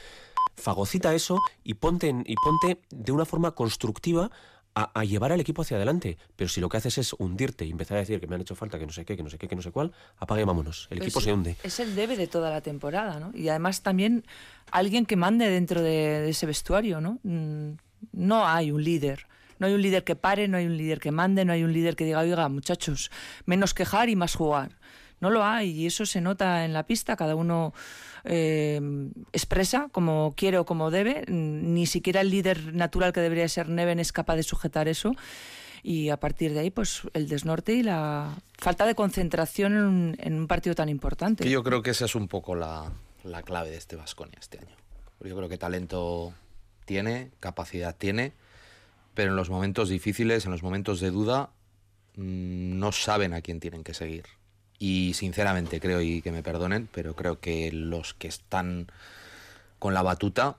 [0.56, 4.30] Fagocita eso y ponte, y ponte de una forma constructiva
[4.74, 6.16] a, llevar al equipo hacia adelante.
[6.36, 8.54] Pero si lo que haces es hundirte y empezar a decir que me han hecho
[8.54, 10.44] falta, que no sé qué, que no sé qué, que no sé cuál, apague y
[10.44, 10.88] vámonos.
[10.90, 11.56] El equipo se hunde.
[11.62, 13.32] Es el debe de toda la temporada, ¿no?
[13.34, 14.24] Y además también
[14.70, 17.18] alguien que mande dentro de, de ese vestuario, ¿no?
[17.22, 17.72] Mm,
[18.12, 19.26] no hay un líder.
[19.62, 21.72] No hay un líder que pare, no hay un líder que mande, no hay un
[21.72, 23.12] líder que diga, oiga, muchachos,
[23.46, 24.76] menos quejar y más jugar.
[25.20, 27.72] No lo hay y eso se nota en la pista, cada uno
[28.24, 28.80] eh,
[29.32, 34.00] expresa como quiere o como debe, ni siquiera el líder natural que debería ser Neven
[34.00, 35.14] es capaz de sujetar eso
[35.84, 40.48] y a partir de ahí pues el desnorte y la falta de concentración en, un
[40.48, 41.48] partido tan importante.
[41.48, 42.90] Yo creo que esa es un poco la,
[43.44, 44.74] clave de este Vasconia este año.
[45.20, 46.34] Yo creo que talento
[46.84, 48.32] tiene, capacidad tiene,
[49.14, 51.50] pero en los momentos difíciles, en los momentos de duda,
[52.16, 54.24] mm, no saben a quién tienen que seguir.
[54.78, 58.90] Y sinceramente creo, y que me perdonen, pero creo que los que están
[59.78, 60.56] con la batuta,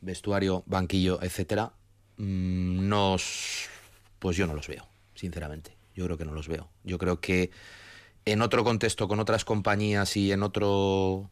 [0.00, 1.72] vestuario, banquillo, etcétera,
[2.16, 3.68] mm, nos,
[4.18, 5.76] pues yo no los veo, sinceramente.
[5.94, 6.68] Yo creo que no los veo.
[6.84, 7.50] Yo creo que
[8.24, 11.30] en otro contexto, con otras compañías y en otro,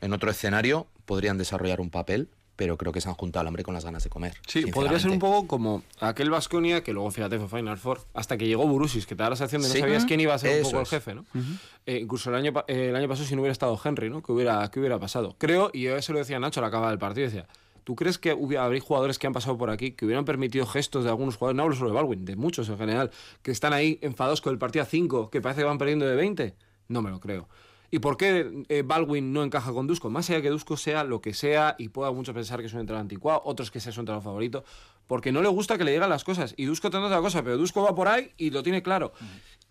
[0.00, 3.62] en otro escenario, podrían desarrollar un papel pero creo que se han juntado al hambre
[3.62, 4.34] con las ganas de comer.
[4.48, 8.36] Sí, podría ser un poco como aquel Vasconia que luego, fíjate, fue Final Four, hasta
[8.36, 10.64] que llegó Burusis, que te da la sensación de no sabías quién iba a ser
[10.64, 11.24] un poco el jefe, ¿no?
[11.86, 14.24] Eh, incluso el año, el año pasado, si no hubiera estado Henry, ¿no?
[14.24, 15.36] ¿Qué hubiera, qué hubiera pasado?
[15.38, 17.46] Creo, y yo se lo decía a Nacho al acabar del partido, decía,
[17.84, 21.10] ¿Tú crees que habría jugadores que han pasado por aquí que hubieran permitido gestos de
[21.10, 24.42] algunos jugadores, no hablo solo de Baldwin, de muchos en general, que están ahí enfadados
[24.42, 26.54] con el partido a 5, que parece que van perdiendo de 20?
[26.88, 27.48] No me lo creo.
[27.90, 30.10] ¿Y por qué eh, Baldwin no encaja con Dusko?
[30.10, 32.80] Más allá que Dusko sea lo que sea y pueda muchos pensar que es un
[32.80, 34.64] entrenador anticuado, otros que sea su entrenador favorito,
[35.06, 36.54] porque no le gusta que le digan las cosas.
[36.56, 39.12] Y Dusko tendrá otra cosa, pero Dusko va por ahí y lo tiene claro.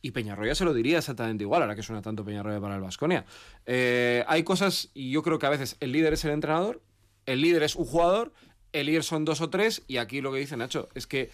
[0.02, 3.26] Y Peñarroya se lo diría exactamente igual, ahora que suena tanto Peñarroya para el Vasconia.
[3.66, 6.82] Eh, hay cosas, y yo creo que a veces el líder es el entrenador,
[7.26, 8.34] el líder es un jugador,
[8.74, 11.30] el líder son dos o tres, y aquí lo que dice Nacho es que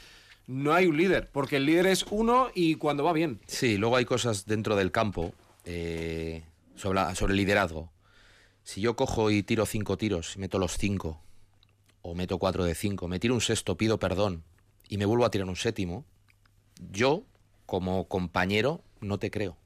[0.48, 3.40] no hay un líder, porque el líder es uno y cuando va bien.
[3.48, 5.34] Sí, luego hay cosas dentro del campo.
[5.66, 6.44] Eh,
[6.84, 7.92] sobre, sobre liderazgo.
[8.64, 11.22] Si yo cojo y tiro cinco tiros meto los cinco,
[12.02, 14.44] o meto cuatro de cinco, me tiro un sexto, pido perdón
[14.90, 16.06] y me vuelvo a tirar un séptimo,
[16.92, 17.24] yo,
[17.66, 19.58] como compañero, no te creo.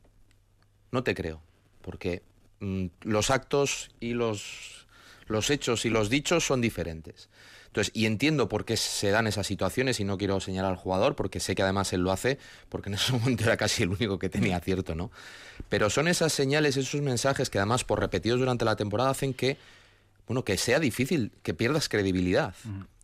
[0.92, 1.42] No te creo.
[1.82, 2.22] Porque
[2.60, 4.88] mm, los actos y los,
[5.26, 7.30] los hechos y los dichos son diferentes.
[7.78, 11.16] Entonces, y entiendo por qué se dan esas situaciones y no quiero señalar al jugador
[11.16, 14.18] porque sé que además él lo hace porque en ese momento era casi el único
[14.18, 15.12] que tenía cierto, ¿no?
[15.70, 19.60] Pero son esas señales, esos mensajes que además por repetidos durante la temporada hacen que,
[20.26, 22.56] bueno, que sea difícil, que pierdas credibilidad.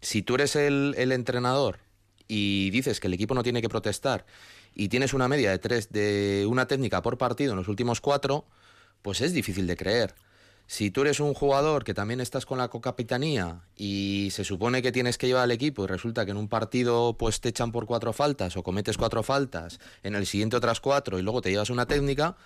[0.01, 1.77] Si tú eres el, el entrenador
[2.27, 4.25] y dices que el equipo no tiene que protestar
[4.73, 8.47] y tienes una media de tres de una técnica por partido en los últimos cuatro,
[9.03, 10.15] pues es difícil de creer.
[10.65, 14.91] Si tú eres un jugador que también estás con la cocapitanía y se supone que
[14.91, 17.85] tienes que llevar al equipo y resulta que en un partido pues te echan por
[17.85, 21.69] cuatro faltas o cometes cuatro faltas, en el siguiente otras cuatro y luego te llevas
[21.69, 22.37] una técnica,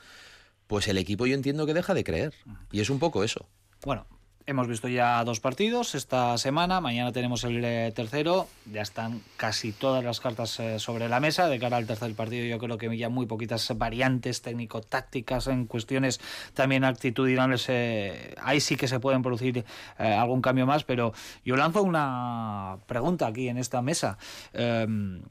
[0.65, 2.33] pues el equipo yo entiendo que deja de creer.
[2.71, 3.47] Y es un poco eso.
[3.85, 4.07] Bueno,
[4.49, 9.73] Hemos visto ya dos partidos esta semana, mañana tenemos el eh, tercero, ya están casi
[9.73, 11.49] todas las cartas eh, sobre la mesa.
[11.49, 16.21] De cara al tercer partido yo creo que ya muy poquitas variantes técnico-tácticas en cuestiones
[16.53, 17.65] también actitudinales.
[17.67, 19.65] Eh, ahí sí que se pueden producir
[19.97, 21.11] algún cambio más, pero
[21.43, 24.17] yo lanzo una pregunta aquí en esta mesa
[24.53, 25.23] em,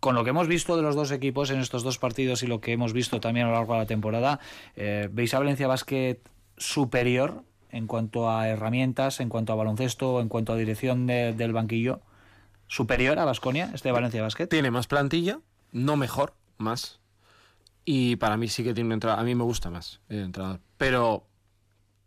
[0.00, 2.60] con lo que hemos visto de los dos equipos en estos dos partidos y lo
[2.60, 4.38] que hemos visto también a lo largo de la temporada,
[4.76, 6.18] ¿veis a Valencia Basket
[6.58, 7.42] superior
[7.74, 12.00] en cuanto a herramientas, en cuanto a baloncesto, en cuanto a dirección del banquillo,
[12.68, 14.46] superior a Vasconia, este Valencia Basket?
[14.46, 15.40] Tiene más plantilla,
[15.72, 17.00] no mejor, más.
[17.84, 19.20] Y para mí sí que tiene una entrada.
[19.20, 20.60] A mí me gusta más el entrenador.
[20.78, 21.26] Pero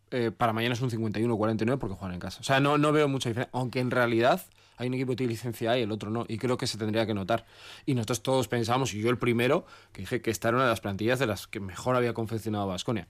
[0.09, 2.39] eh, para mañana es un 51-49 porque juegan en casa.
[2.39, 3.51] O sea, no, no veo mucha diferencia.
[3.51, 4.41] Aunque en realidad
[4.77, 6.25] hay un equipo que tiene licencia y el otro no.
[6.29, 7.45] Y creo que se tendría que notar.
[7.85, 10.71] Y nosotros todos pensábamos, y yo el primero, que dije que esta era una de
[10.71, 13.09] las plantillas de las que mejor había confeccionado Vasconia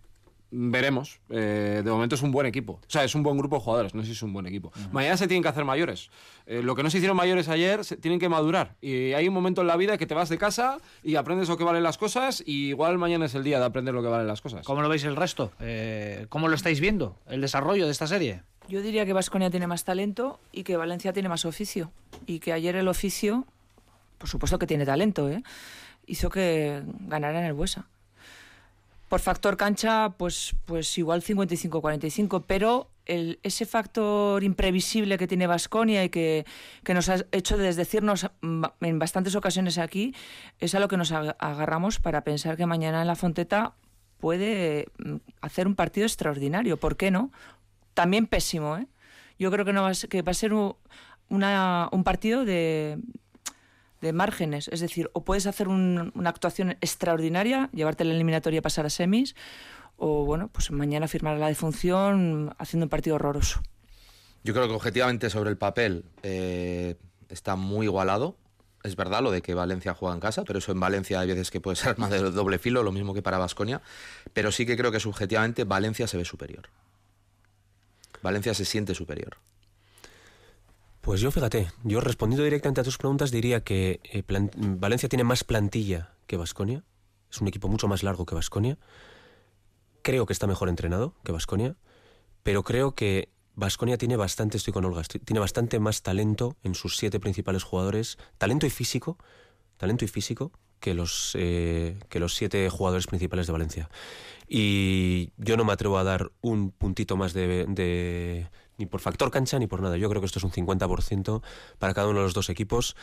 [0.52, 1.20] veremos.
[1.30, 2.74] Eh, de momento es un buen equipo.
[2.74, 4.72] O sea, es un buen grupo de jugadores, no sé si es un buen equipo.
[4.92, 6.10] Mañana se tienen que hacer mayores.
[6.46, 8.76] Eh, lo que no se hicieron mayores ayer, se tienen que madurar.
[8.82, 11.58] Y hay un momento en la vida que te vas de casa y aprendes lo
[11.58, 14.28] que valen las cosas y igual mañana es el día de aprender lo que valen
[14.28, 14.66] las cosas.
[14.66, 15.52] ¿Cómo lo veis el resto?
[15.60, 18.44] Eh, ¿Cómo lo estáis viendo, el desarrollo de esta serie?
[18.70, 21.92] Yo diría que Vasconia tiene más talento y que Valencia tiene más oficio.
[22.26, 23.46] Y que ayer el oficio,
[24.18, 25.30] por supuesto que tiene talento,
[26.06, 27.88] hizo que ganaran el Buesa
[29.10, 36.04] por factor cancha, pues, pues igual 55-45, pero el, ese factor imprevisible que tiene Vasconia
[36.04, 36.46] y que,
[36.88, 40.14] nos ha hecho desdecirnos en bastantes ocasiones aquí,
[40.60, 43.76] es a lo que nos agarramos para pensar que mañana en la Fonteta
[44.20, 46.78] puede mm, hacer un partido extraordinario.
[46.78, 47.32] ¿Por qué no?
[47.94, 48.88] También pésimo, ¿eh?
[49.40, 52.98] Yo creo que, no va, que a ser un partido de,
[54.02, 54.68] de márgenes.
[54.70, 59.36] Es decir, o puedes hacer una actuación extraordinaria, llevarte la eliminatoria y pasar a semis,
[59.98, 63.62] o bueno, pues mañana firmar la defunción haciendo un partido horroroso.
[64.44, 66.96] Yo creo que objetivamente sobre el papel eh,
[67.30, 68.38] está muy igualado.
[68.84, 71.52] Es verdad lo de que Valencia juega en casa, pero eso en Valencia hay veces
[71.52, 73.82] que puede ser más de doble filo, lo mismo que para Vasconia.
[74.34, 76.70] Pero sí que creo que subjetivamente Valencia se ve superior.
[78.22, 79.38] Valencia se siente superior.
[81.08, 84.24] Pues yo fíjate, yo respondiendo directamente a tus preguntas diría que eh,
[84.58, 86.84] Valencia tiene más plantilla que Vasconia.
[87.32, 88.78] Es un equipo mucho más largo que Vasconia.
[90.02, 91.78] Creo que está mejor entrenado que Vasconia,
[92.44, 96.98] pero creo que Vasconia tiene bastante, estoy con Olga, tiene bastante más talento en sus
[96.98, 99.18] siete principales jugadores, talento y físico,
[99.78, 103.90] talento y físico que los eh, que los siete jugadores principales de Valencia.
[104.46, 109.32] Y yo no me atrevo a dar un puntito más de, de- ni por factor
[109.32, 109.98] cancha ni por nada.
[109.98, 111.42] Yo creo que esto es un 50%
[111.80, 112.96] para cada uno de los dos equipos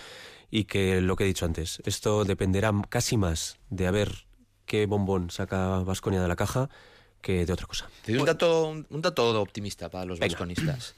[0.50, 4.26] y que lo que he dicho antes, esto dependerá casi más de a ver
[4.66, 6.68] qué bombón saca Vasconia de la caja
[7.20, 7.88] que de otra cosa.
[8.04, 10.94] Te doy un dato, un, dato optimista para los vasconistas.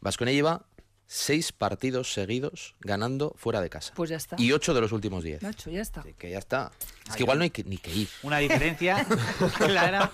[0.00, 0.66] Vasconia lleva
[1.06, 3.92] seis partidos seguidos ganando fuera de casa.
[3.94, 4.36] Pues ya está.
[4.38, 5.42] Y ocho de los últimos diez.
[5.42, 6.00] Nacho, ya está.
[6.00, 6.72] Así Que ya está.
[7.08, 8.08] Es que igual no hay que, ni que ir.
[8.22, 9.06] Una diferencia
[9.58, 10.10] clara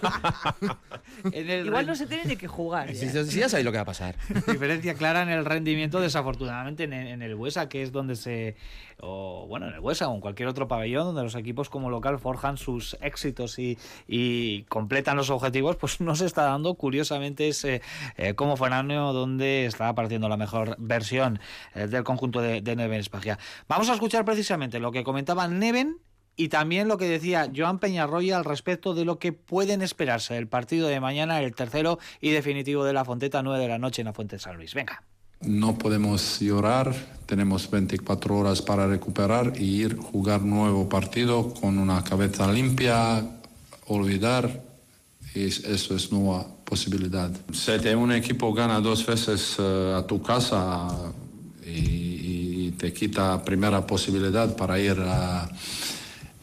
[1.33, 2.95] en el Igual no se tiene ni que jugar.
[2.95, 3.25] Si, ya.
[3.25, 4.17] si ya sabéis lo que va a pasar.
[4.47, 8.57] diferencia clara en el rendimiento, desafortunadamente, en, en el Buesa, que es donde se.
[9.01, 12.19] O, bueno, en el Buesa o en cualquier otro pabellón donde los equipos como local
[12.19, 17.83] forjan sus éxitos y, y completan los objetivos, pues no se está dando, curiosamente, ese
[18.17, 21.41] eh, como Fernando, donde está apareciendo la mejor versión
[21.75, 23.39] eh, del conjunto de, de Neven Espagia.
[23.69, 25.97] Vamos a escuchar precisamente lo que comentaba Neven.
[26.35, 30.49] Y también lo que decía Joan Peñarroya al respecto de lo que pueden esperarse del
[30.49, 34.07] partido de mañana, el tercero y definitivo de la Fonteta, 9 de la noche en
[34.07, 34.73] la Fuente de San Luis.
[34.73, 35.03] Venga.
[35.43, 36.95] No podemos llorar,
[37.27, 43.27] tenemos 24 horas para recuperar y ir jugar nuevo partido con una cabeza limpia,
[43.89, 44.63] olvidar,
[45.35, 47.31] y es- eso es nueva posibilidad.
[47.53, 50.89] Si te un equipo gana dos veces eh, a tu casa
[51.65, 51.71] y,
[52.67, 55.49] y te quita primera posibilidad para ir a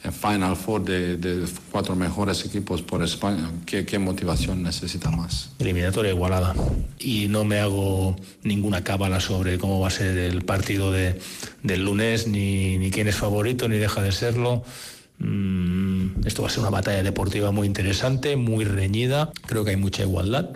[0.03, 5.51] a Final Four de, de cuatro mejores equipos por España, ¿qué, qué motivación necesita más?
[5.59, 6.55] eliminatoria igualada.
[6.99, 11.19] Y no me hago ninguna cábala sobre cómo va a ser el partido de,
[11.63, 14.63] del lunes, ni, ni quién es favorito, ni deja de serlo.
[15.19, 19.31] Mm, esto va a ser una batalla deportiva muy interesante, muy reñida.
[19.45, 20.49] Creo que hay mucha igualdad,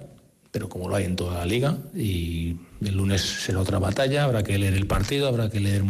[0.52, 1.78] pero como lo hay en toda la liga.
[1.96, 5.84] Y el lunes será otra batalla, habrá que leer el partido, habrá que leer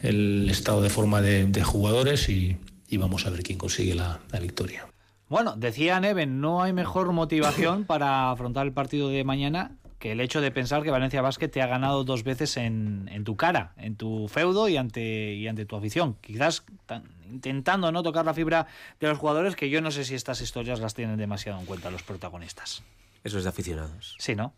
[0.00, 2.56] el estado de forma de, jugadores y,
[2.88, 4.86] y vamos a ver quién consigue la- la victoria.
[5.28, 10.20] Bueno, decía Neven, no hay mejor motivación para afrontar el partido de mañana que el
[10.20, 13.74] hecho de pensar que Valencia Basket te ha ganado dos veces en, en tu cara,
[13.76, 16.16] en tu feudo y ante, y ante tu afición.
[16.20, 18.66] Quizás tan- intentando no tocar la fibra
[18.98, 21.90] de los jugadores, que yo no sé si estas historias las tienen demasiado en cuenta
[21.92, 22.82] los protagonistas.
[23.22, 24.16] Eso es de aficionados.
[24.18, 24.54] Sí, ¿no?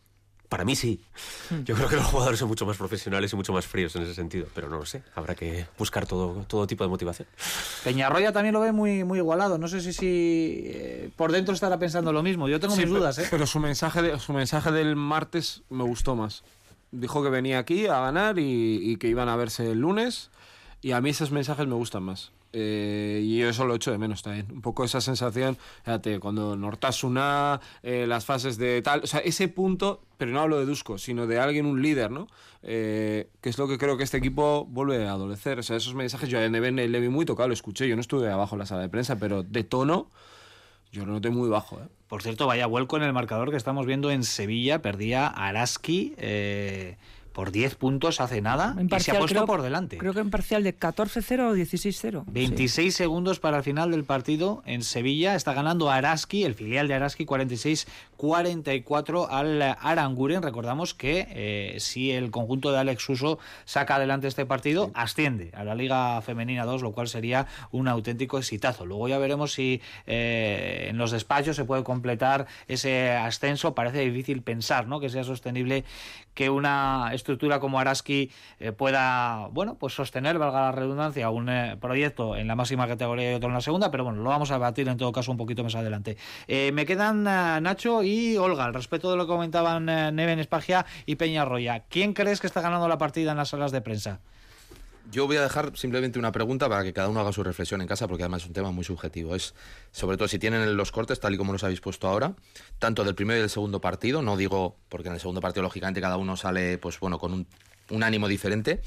[0.53, 1.01] Para mí sí.
[1.65, 4.13] Yo creo que los jugadores son mucho más profesionales y mucho más fríos en ese
[4.13, 5.01] sentido, pero no lo sé.
[5.15, 7.27] Habrá que buscar todo, todo tipo de motivación.
[7.83, 9.57] Peñarroya también lo ve muy, muy igualado.
[9.57, 12.47] No sé si, si eh, por dentro estará pensando lo mismo.
[12.47, 13.27] Yo tengo Sí, mis pero- dudas, ¿eh?
[13.31, 16.43] Pero su mensaje, de- su mensaje del martes me gustó más.
[16.91, 20.29] Dijo que venía aquí a ganar y, y que iban a verse el lunes.
[20.83, 22.31] Y a mí esos mensajes me gustan más.
[22.55, 24.47] Eh, y yo eso lo echo de menos también.
[24.51, 29.01] Un poco esa sensación, fíjate, cuando Nortasuna, eh, las fases de tal.
[29.03, 32.27] O sea, ese punto, pero no hablo de Dusko, sino de alguien, un líder, ¿no?
[32.61, 35.57] Eh, que es lo que creo que este equipo vuelve a adolecer.
[35.59, 37.87] O sea, esos mensajes, yo a Neven le vi muy tocado, lo escuché.
[37.87, 40.09] Yo no estuve abajo en la sala de prensa, pero de tono,
[40.91, 41.87] yo lo noté muy bajo, ¿eh?
[42.07, 44.83] Por cierto, vaya vuelco en el marcador que estamos viendo en Sevilla.
[44.83, 46.97] Perdía Araski eh,
[47.33, 49.97] por 10 puntos hace nada En y se ha parcial, puesto creo- por delante.
[49.97, 52.23] Creo que en parcial de 14-0 o 16-0.
[52.27, 55.35] 26 segundos para el final del partido en Sevilla.
[55.35, 57.25] Está ganando Araski, el filial de Araski,
[58.23, 60.41] 46-44 al Aranguren.
[60.41, 65.65] Recordamos que eh, si el conjunto de Alex Suso saca adelante este partido, asciende a
[65.65, 68.85] la Liga Femenina 2, lo cual sería un auténtico exitazo.
[68.85, 73.75] Luego ya veremos si eh, en los despachos se puede completar ese ascenso.
[73.75, 75.01] Parece difícil pensar ¿no?
[75.01, 75.83] que sea sostenible
[76.33, 81.77] que una estructura como Araski eh, pueda, bueno, pues sostener, valga la redundancia, un eh,
[81.79, 84.55] proyecto en la máxima categoría y otro en la segunda, pero bueno, lo vamos a
[84.55, 86.17] debatir en todo caso un poquito más adelante.
[86.47, 90.85] Eh, me quedan Nacho y Olga, al respecto de lo que comentaban eh, Neven Espagia
[91.05, 91.83] y Peñarroya.
[91.89, 94.19] ¿Quién crees que está ganando la partida en las salas de prensa?
[95.11, 97.87] Yo voy a dejar simplemente una pregunta para que cada uno haga su reflexión en
[97.87, 99.35] casa, porque además es un tema muy subjetivo.
[99.35, 99.53] Es,
[99.91, 102.35] sobre todo si tienen los cortes, tal y como los habéis puesto ahora,
[102.79, 105.99] tanto del primero y del segundo partido, no digo, porque en el segundo partido, lógicamente,
[105.99, 107.47] cada uno sale, pues bueno, con un,
[107.89, 108.81] un ánimo diferente,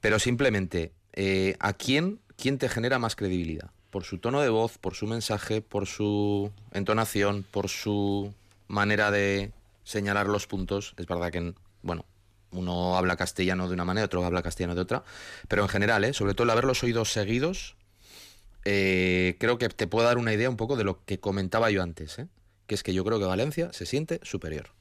[0.00, 3.70] pero simplemente, eh, ¿a quién, quién te genera más credibilidad?
[3.96, 8.34] Por su tono de voz, por su mensaje, por su entonación, por su
[8.68, 9.52] manera de
[9.84, 10.92] señalar los puntos.
[10.98, 12.04] Es verdad que, bueno,
[12.50, 15.02] Uno habla castellano de una manera, otro habla castellano de otra.
[15.48, 16.12] Pero en general, ¿eh?
[16.12, 17.74] sobre todo el haberlos oído seguidos,
[18.66, 21.82] eh, creo que te puedo dar una idea un poco de lo que comentaba yo
[21.82, 22.18] antes.
[22.18, 22.26] ¿eh?
[22.66, 24.72] Que es que yo creo que Valencia se siente superior.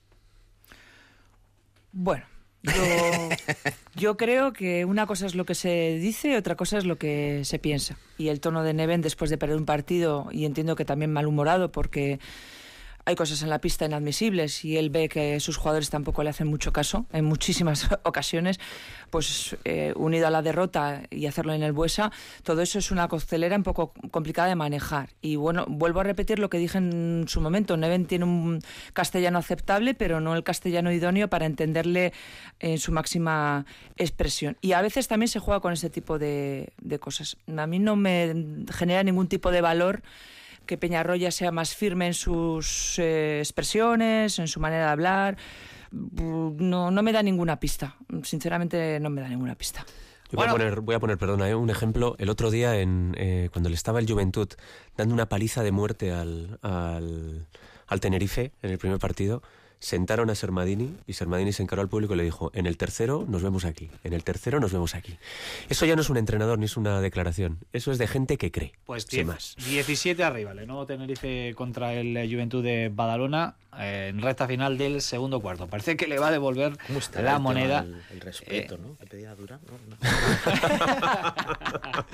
[1.94, 2.26] Bueno,
[2.66, 3.30] yo,
[3.96, 6.98] yo, creo que una cosa es lo que se dice y otra cosa es lo
[6.98, 7.98] que se piensa.
[8.18, 11.72] Y el tono de Neven después de perder un partido, y entiendo que también malhumorado
[11.72, 12.20] porque
[13.06, 16.48] hay cosas en la pista inadmisibles y él ve que sus jugadores tampoco le hacen
[16.48, 18.60] mucho caso en muchísimas ocasiones,
[19.12, 22.12] pues eh, unido a la derrota y hacerlo en el Buesa,
[22.44, 25.10] todo eso es una costelera un poco complicada de manejar.
[25.22, 28.62] Y bueno, vuelvo a repetir lo que dije en su momento, Neven tiene un
[28.94, 32.12] castellano aceptable, pero no el castellano idóneo para entenderle
[32.60, 33.66] en su máxima
[33.98, 34.58] expresión.
[34.62, 37.38] Y a veces también se juega con ese tipo de, de cosas.
[37.56, 40.02] A mí no me genera ningún tipo de valor
[40.66, 45.38] que Peñarroya sea más firme en sus eh, expresiones, en su manera de hablar.
[45.92, 47.96] No, no me da ninguna pista.
[48.24, 49.86] Sinceramente, no me da ninguna pista.
[50.32, 51.56] Yo voy, a poner, voy a poner, perdona, ¿eh?
[51.56, 52.16] un ejemplo.
[52.18, 54.50] El otro día, en, eh, cuando le estaba el Juventud
[54.98, 57.48] dando una paliza de muerte al, al,
[57.88, 59.44] al Tenerife en el primer partido,
[59.86, 63.24] sentaron a Sermadini y Sermadini se encaró al público y le dijo, en el tercero
[63.28, 65.16] nos vemos aquí, en el tercero nos vemos aquí.
[65.70, 68.52] Eso ya no es un entrenador ni es una declaración, eso es de gente que
[68.52, 68.74] cree.
[68.88, 69.56] Pues sin más.
[69.58, 75.02] 17 arriba, el nuevo Tenerife contra el Juventud de Badalona eh, en recta final del
[75.02, 75.68] segundo cuarto.
[75.68, 76.78] Parece que le va a devolver
[77.22, 77.82] la moneda.
[77.82, 78.96] El, el respeto, eh, ¿no?
[79.00, 79.60] ¿Le pedía dura?
[79.68, 79.98] No, no.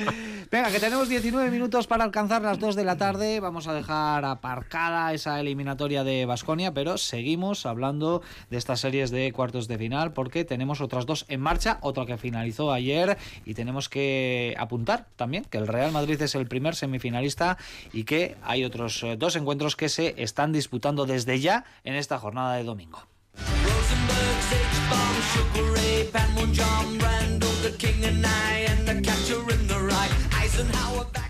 [0.52, 3.40] Venga, que tenemos 19 minutos para alcanzar las 2 de la tarde.
[3.40, 9.32] Vamos a dejar aparcada esa eliminatoria de Basconia, pero seguimos hablando de estas series de
[9.32, 13.90] cuartos de final porque tenemos otras dos en marcha, otra que finalizó ayer y tenemos
[13.90, 17.58] que apuntar también que el Real Madrid es el primer semifinalista
[17.94, 22.20] y que hay otros eh, dos encuentros que se están disputando desde ya en esta
[22.20, 23.00] jornada de domingo.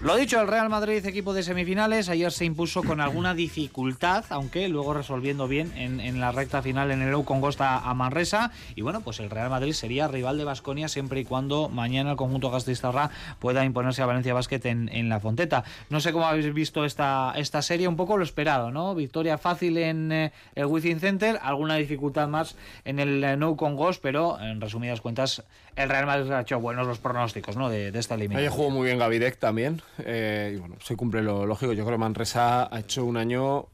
[0.03, 4.67] Lo dicho, el Real Madrid, equipo de semifinales, ayer se impuso con alguna dificultad, aunque
[4.67, 8.51] luego resolviendo bien en, en la recta final en el con Costa a Manresa.
[8.75, 12.17] Y bueno, pues el Real Madrid sería rival de Basconia siempre y cuando mañana el
[12.17, 15.63] conjunto Gastistarra pueda imponerse a Valencia Basket en, en, la Fonteta.
[15.91, 18.95] No sé cómo habéis visto esta, esta serie, un poco lo esperado, ¿no?
[18.95, 23.75] Victoria fácil en eh, el Wizzing Center, alguna dificultad más en el eh, No con
[23.75, 25.43] Ghost, pero en resumidas cuentas,
[25.75, 27.69] el Real Madrid ha hecho buenos los pronósticos, ¿no?
[27.69, 28.47] De, de esta eliminación.
[28.47, 29.79] Ayer jugó muy bien Gavidec también.
[29.99, 31.73] Eh, y bueno, se cumple lo lógico.
[31.73, 33.67] Yo creo que Manresa ha hecho un año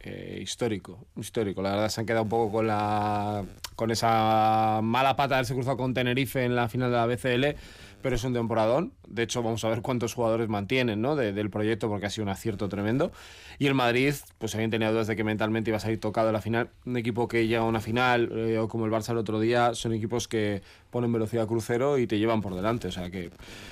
[0.00, 1.62] eh, histórico, histórico.
[1.62, 3.44] La verdad se han quedado un poco con la
[3.76, 7.56] con esa mala pata de haberse cruzado con Tenerife en la final de la BCL,
[8.02, 8.92] pero es un temporadón.
[9.06, 11.16] De hecho, vamos a ver cuántos jugadores mantienen ¿no?
[11.16, 13.12] de, del proyecto porque ha sido un acierto tremendo.
[13.58, 16.34] Y el Madrid, pues habían tenido dudas de que mentalmente iba a salir tocado en
[16.34, 16.70] la final.
[16.84, 19.74] Un equipo que llega a una final, eh, o como el Barça el otro día,
[19.74, 22.88] son equipos que ponen velocidad crucero y te llevan por delante.
[22.88, 23.30] O sea que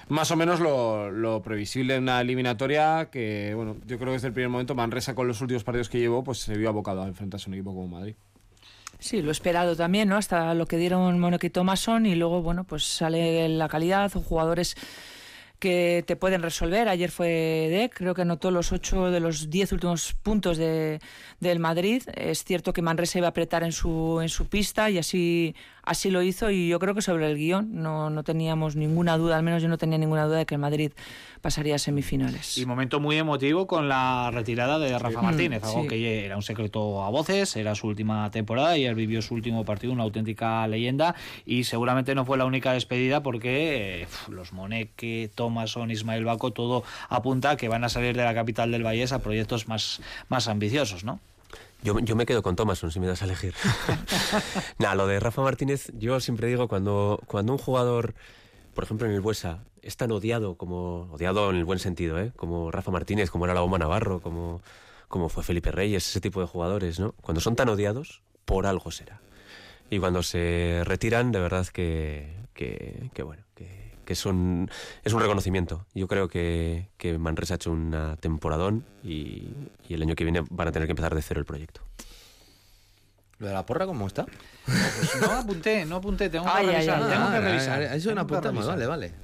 [0.09, 4.29] más o menos lo, lo previsible en una eliminatoria que, bueno, yo creo que desde
[4.29, 7.09] el primer momento Manresa con los últimos partidos que llevó, pues se vio abocado a
[7.09, 8.15] enfrentarse a un equipo como Madrid.
[9.01, 10.17] Sí, lo esperado también, ¿no?
[10.17, 14.77] Hasta lo que dieron Monaco y Thomason y luego, bueno, pues sale la calidad jugadores
[15.59, 16.89] que te pueden resolver.
[16.89, 21.01] Ayer fue Dec, creo que anotó los 8 de los 10 últimos puntos de,
[21.39, 22.03] del Madrid.
[22.15, 26.11] Es cierto que Manresa iba a apretar en su, en su pista y así, así
[26.11, 26.51] lo hizo.
[26.51, 29.69] Y yo creo que sobre el guion no, no teníamos ninguna duda, al menos yo
[29.69, 30.93] no tenía ninguna duda de que el Madrid
[31.41, 32.59] pasaría a semifinales.
[32.59, 35.89] Y momento muy emotivo con la retirada de Rafa Martínez, algo sí.
[35.89, 39.65] que era un secreto a voces, era su última temporada y él vivió su último
[39.65, 41.15] partido, una auténtica leyenda
[41.47, 46.85] y seguramente no fue la única despedida porque eh, los Moneque, Thomason, Ismael Baco, todo
[47.09, 50.49] apunta a que van a salir de la capital del Vallés a proyectos más, más
[50.49, 51.21] ambiciosos, ¿no?
[51.83, 53.55] Yo, yo, me quedo con Thomason si me das a elegir.
[54.79, 58.15] Nada, lo de Rafa Martínez, yo siempre digo cuando, cuando un jugador,
[58.75, 62.33] por ejemplo en el Buesa, es tan odiado como odiado en el buen sentido, ¿eh?
[62.37, 64.61] como Rafa Martínez, como era la Bomba Navarro, como,
[65.09, 67.13] como fue Felipe Reyes, ese tipo de jugadores, ¿no?
[67.21, 69.21] Cuando son tan odiados, por algo será.
[69.91, 73.80] Y cuando se retiran, de verdad que, que, que bueno, que,
[74.11, 74.69] que es, un,
[75.05, 75.87] es un reconocimiento.
[75.95, 79.47] Yo creo que, que Manresa ha hecho una temporadón y,
[79.89, 81.81] y el año que viene van a tener que empezar de cero el proyecto.
[83.39, 84.27] ¿Lo de la porra cómo está?
[84.67, 87.03] Pues no apunté, no apunté, tengo que Ay, ay, revisar.
[87.05, 87.83] ay, tengo ay, que Ah, revisar.
[87.83, 88.69] Eso es tengo una puta más, revisar.
[88.71, 89.15] vale, vale.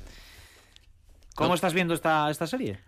[1.34, 2.78] ¿Cómo estás viendo esta, esta serie?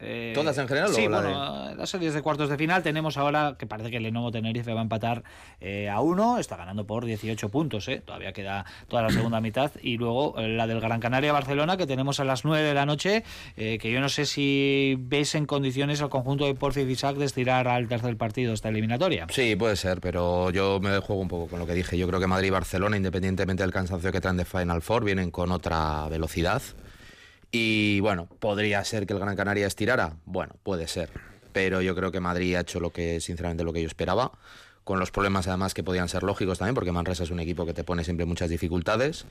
[0.00, 3.16] Eh, ¿Todas en general o Sí, la bueno, las series de cuartos de final tenemos
[3.16, 5.22] ahora que parece que el Lenovo Tenerife va a empatar
[5.60, 9.70] eh, a uno, está ganando por 18 puntos, eh, todavía queda toda la segunda mitad,
[9.82, 12.86] y luego eh, la del Gran Canaria Barcelona que tenemos a las 9 de la
[12.86, 13.22] noche,
[13.56, 17.16] eh, que yo no sé si ves en condiciones al conjunto de Porfi y Isaac
[17.16, 19.26] de estirar al tercer partido esta eliminatoria.
[19.30, 21.96] Sí, puede ser, pero yo me juego un poco con lo que dije.
[21.96, 25.30] Yo creo que Madrid y Barcelona, independientemente del cansancio que traen de Final Four, vienen
[25.30, 26.62] con otra velocidad.
[27.52, 30.16] Y bueno, podría ser que el Gran Canaria estirara.
[30.24, 31.10] Bueno, puede ser.
[31.52, 34.32] Pero yo creo que Madrid ha hecho lo que, sinceramente, lo que yo esperaba.
[34.84, 37.74] Con los problemas, además, que podían ser lógicos también, porque Manresa es un equipo que
[37.74, 39.26] te pone siempre muchas dificultades.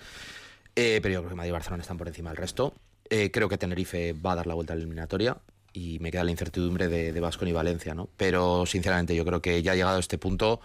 [0.76, 2.74] Eh, pero yo creo que Madrid y Barcelona están por encima del resto.
[3.10, 5.38] Eh, creo que Tenerife va a dar la vuelta a la eliminatoria
[5.74, 8.08] y me queda la incertidumbre de, de y Valencia, ¿no?
[8.18, 10.62] Pero sinceramente yo creo que ya ha llegado a este punto,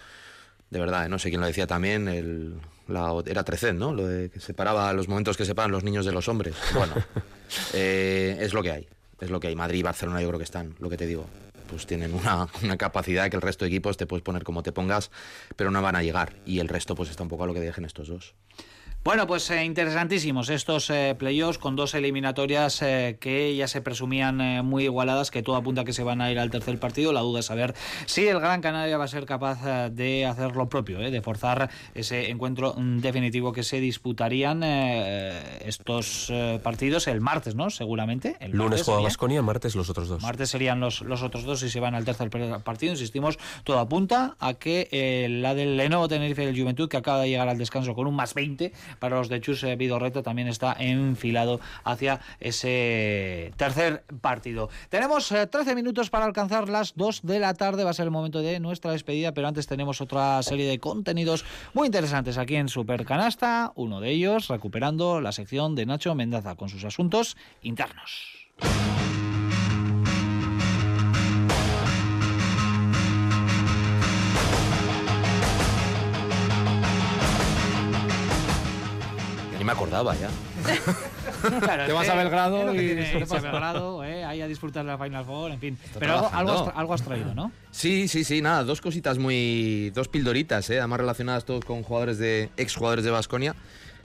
[0.71, 1.09] de verdad, ¿eh?
[1.09, 2.55] no sé quién lo decía también, el,
[2.89, 3.93] la, era Trecet, ¿no?
[3.93, 6.55] Lo de que separaba los momentos que separan los niños de los hombres.
[6.75, 6.95] Bueno,
[7.75, 8.89] eh, es lo que hay,
[9.21, 9.57] es lo que hay.
[9.57, 11.27] Madrid y Barcelona yo creo que están, lo que te digo,
[11.69, 14.73] pues tienen una, una capacidad que el resto de equipos te puedes poner como te
[14.73, 15.11] pongas,
[15.57, 16.35] pero no van a llegar.
[16.45, 18.35] Y el resto pues está un poco a lo que dejen estos dos.
[19.07, 24.41] Bueno, pues eh, interesantísimos estos eh, playoffs con dos eliminatorias eh, que ya se presumían
[24.41, 27.13] eh, muy igualadas, que todo apunta a que se van a ir al tercer partido.
[27.13, 27.77] La duda es saber
[28.07, 32.31] si el Gran Canaria va a ser capaz de hacer lo propio, de forzar ese
[32.31, 36.33] encuentro definitivo que se disputarían estos
[36.65, 37.71] partidos el martes, ¿no?
[37.71, 38.35] Seguramente.
[38.41, 39.07] El Lunes juega sería.
[39.07, 40.21] Basconia, martes los otros dos.
[40.21, 42.29] Martes serían los, los otros dos y se van al tercer
[42.65, 42.91] partido.
[42.91, 47.29] Insistimos, todo apunta a que la del Lenovo Tenerife y el Juventud, que acaba de
[47.29, 50.75] llegar al descanso con un más 20 para los de Chus eh, Vidorreta, también está
[50.79, 54.69] enfilado hacia ese tercer partido.
[54.89, 57.85] Tenemos eh, 13 minutos para alcanzar las 2 de la tarde.
[57.85, 61.45] Va a ser el momento de nuestra despedida, pero antes tenemos otra serie de contenidos
[61.75, 63.73] muy interesantes aquí en Supercanasta.
[63.75, 68.47] Uno de ellos recuperando la sección de Nacho Mendaza con sus asuntos internos.
[79.67, 80.31] Me acordaba ya.
[81.61, 83.41] Claro, Te vas a Belgrado y a.
[83.41, 85.79] Belgrado, eh, ahí a disfrutar de la Final Four, en fin.
[85.99, 87.53] Pero algo, algo, has, algo has traído, ¿no?
[87.71, 89.91] Sí, sí, sí, nada, dos cositas muy.
[89.91, 90.79] dos pildoritas, ¿eh?
[90.79, 92.51] además relacionadas todos con jugadores de.
[92.57, 93.55] exjugadores de Basconia,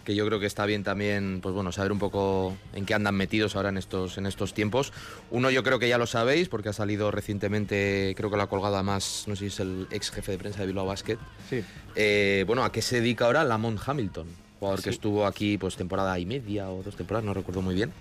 [0.04, 3.16] que yo creo que está bien también, pues bueno, saber un poco en qué andan
[3.16, 4.92] metidos ahora en estos, en estos tiempos.
[5.30, 8.50] Uno yo creo que ya lo sabéis, porque ha salido recientemente, creo que lo ha
[8.50, 11.18] colgado además, no sé si es el ex jefe de prensa de Bilbao Basket.
[11.50, 11.64] Sí.
[11.96, 14.51] Eh, bueno, ¿a qué se dedica ahora Lamont Hamilton?
[14.62, 17.92] Jugador que estuvo aquí pues temporada y media o dos temporadas, no recuerdo muy bien,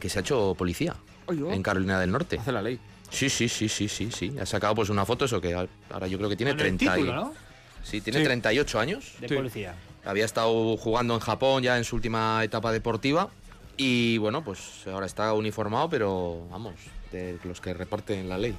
[0.00, 0.96] que se ha hecho policía
[1.26, 2.38] Oye, en Carolina del Norte.
[2.38, 2.80] Hace la ley.
[3.10, 4.34] Sí, sí, sí, sí, sí, sí.
[4.40, 6.88] Ha sacado pues una foto, eso que ahora yo creo que tiene el 30 y-
[7.02, 7.34] título, ¿no?
[7.82, 8.24] Sí, tiene Sí.
[8.24, 9.12] 38 años.
[9.20, 9.34] De Sí.
[9.34, 9.74] policía.
[10.06, 13.28] Había estado jugando en Japón ya en su última etapa deportiva
[13.76, 16.72] y bueno, pues ahora está uniformado, pero vamos,
[17.12, 18.54] de los que reparten la ley.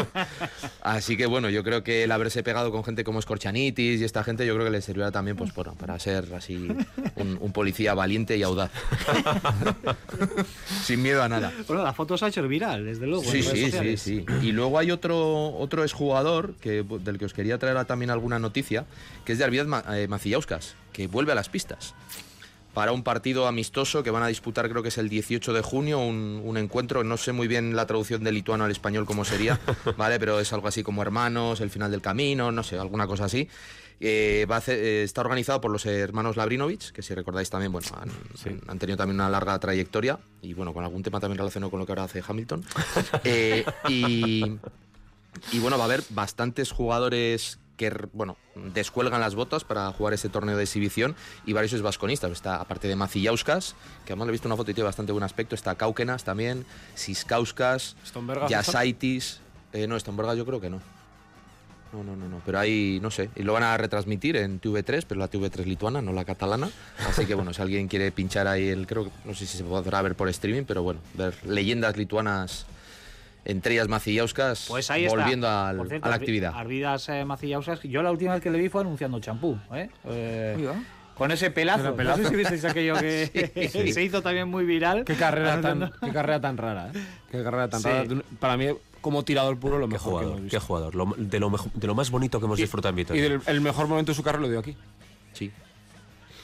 [0.82, 4.22] Así que bueno, yo creo que el haberse pegado con gente como Scorchanitis y esta
[4.24, 6.56] gente, yo creo que le servirá también pues bueno, para ser así
[7.16, 8.70] un, un policía valiente y audaz.
[10.84, 11.52] Sin miedo a nada.
[11.66, 13.24] Bueno, la foto se ha hecho viral, desde luego.
[13.24, 14.24] Sí, sí, sí, sí.
[14.42, 18.84] Y luego hay otro, otro exjugador que, del que os quería traer también alguna noticia,
[19.24, 21.94] que es de Arvidas Ma- eh, Macillauskas, que vuelve a las pistas
[22.76, 25.98] para un partido amistoso que van a disputar, creo que es el 18 de junio,
[25.98, 29.58] un, un encuentro, no sé muy bien la traducción del lituano al español cómo sería,
[29.96, 30.18] ¿vale?
[30.20, 33.48] Pero es algo así como hermanos, el final del camino, no sé, alguna cosa así.
[33.98, 37.72] Eh, va a hacer- eh, está organizado por los hermanos Labrinovich, que si recordáis también,
[37.72, 41.38] bueno, han, han- han tenido también una larga trayectoria y bueno, con algún tema también
[41.38, 42.62] relacionado con lo que ahora hace Hamilton.
[43.24, 44.58] Eh, y,
[45.52, 48.36] y bueno, va a haber bastantes jugadores que bueno,
[48.74, 51.14] descuelgan las botas para jugar este torneo de exhibición
[51.44, 52.30] y varios vasconistas.
[52.32, 53.74] Está, aparte de Macillauskas,
[54.04, 56.64] que además le he visto una foto y tiene bastante buen aspecto, está Kaukenas también,
[56.94, 57.96] Siskauskas,
[58.48, 59.40] Jasaitis.
[59.72, 60.80] Eh, no, Stombergas yo creo que no.
[61.92, 62.42] No, no, no, no.
[62.44, 63.30] Pero ahí, no sé.
[63.36, 66.68] Y lo van a retransmitir en TV3, pero la TV3 lituana, no la catalana.
[67.08, 68.86] Así que bueno, si alguien quiere pinchar ahí el.
[68.86, 72.66] Creo que no sé si se podrá ver por streaming, pero bueno, ver leyendas lituanas
[73.46, 75.68] entre ellas Macillauskas Pues ahí volviendo está.
[75.70, 76.52] al- Por cierto, a la actividad.
[76.54, 79.58] Arvidas eh, Macillauskas, yo la última vez que le vi fue anunciando champú.
[79.72, 79.88] ¿eh?
[80.04, 80.68] Eh,
[81.16, 81.94] con ese pelazo.
[81.96, 82.18] Pelazo.
[82.18, 85.04] No sé si visteis aquello que se hizo también muy viral.
[85.04, 86.98] Qué carrera, tan, qué carrera tan rara, ¿eh?
[87.30, 87.88] Qué carrera tan Sí.
[87.88, 88.04] rara.
[88.38, 88.66] Para mí,
[89.00, 90.94] como tirador puro, lo mejor que jugador, hemos qué jugador.
[90.94, 93.22] Lo- de, lo mejo- de lo más bonito que hemos disfrutado en Y Vitoria.
[93.22, 94.76] del, el mejor momento de su carrera lo dio aquí.
[95.32, 95.50] Sí.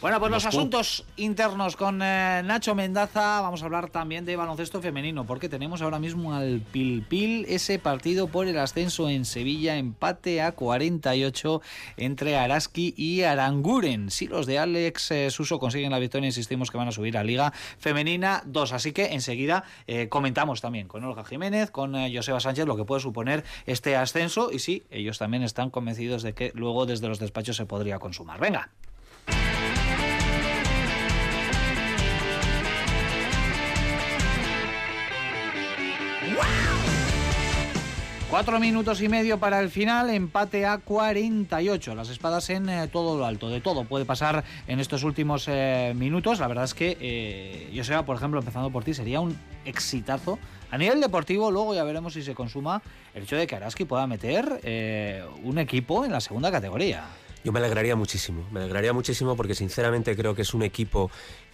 [0.02, 3.40] Bueno, pues los asuntos internos con eh, Nacho Mendaza.
[3.40, 7.78] Vamos a hablar también de baloncesto femenino, porque tenemos ahora mismo al Pil Pil ese
[7.78, 11.62] partido por el ascenso en Sevilla, empate a 48
[11.98, 14.10] entre Araski y Aranguren.
[14.10, 17.22] Si los de Alex eh, Suso consiguen la victoria, insistimos que van a subir a
[17.22, 18.72] Liga Femenina 2.
[18.72, 23.00] Así que enseguida eh, comentamos también con Olga Jiménez, con Joseba Sánchez, lo que puede
[23.00, 24.50] suponer este ascenso.
[24.50, 28.40] Y sí, ellos también están convencidos de que luego desde los despachos se podría consumar.
[28.40, 28.72] Venga.
[38.32, 41.94] Cuatro minutos y medio para el final, empate a 48.
[41.94, 43.50] Las espadas en eh, todo lo alto.
[43.50, 46.38] De todo puede pasar en estos últimos eh, minutos.
[46.38, 50.38] La verdad es que, eh, yo sé, por ejemplo, empezando por ti, sería un exitazo.
[50.70, 52.80] A nivel deportivo, luego ya veremos si se consuma
[53.12, 57.04] el hecho de que Araski pueda meter eh, un equipo en la segunda categoría.
[57.44, 61.10] Yo me alegraría muchísimo, me alegraría muchísimo porque sinceramente creo que es un equipo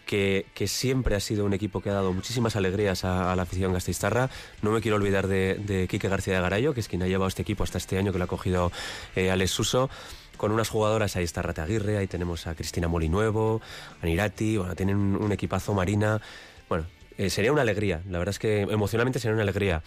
[0.08, 4.30] que, siempre ha sido un equipo que ha dado muchísimas alegrías a, la afición gasteiztarra.
[4.62, 7.28] No me quiero olvidar de, de Quique García de Garayo, que es quien ha llevado
[7.28, 8.72] este equipo hasta este año, que lo ha cogido
[9.14, 9.90] eh, Alex Suso.
[10.38, 13.60] Con unas jugadoras, ahí está Rata Aguirre, ahí tenemos a Cristina Molinuevo,
[14.00, 16.22] a Nirati, bueno, tienen un, un equipazo Marina.
[16.68, 16.86] Bueno,
[17.18, 19.82] eh, sería una alegría, la verdad es que emocionalmente sería una alegría.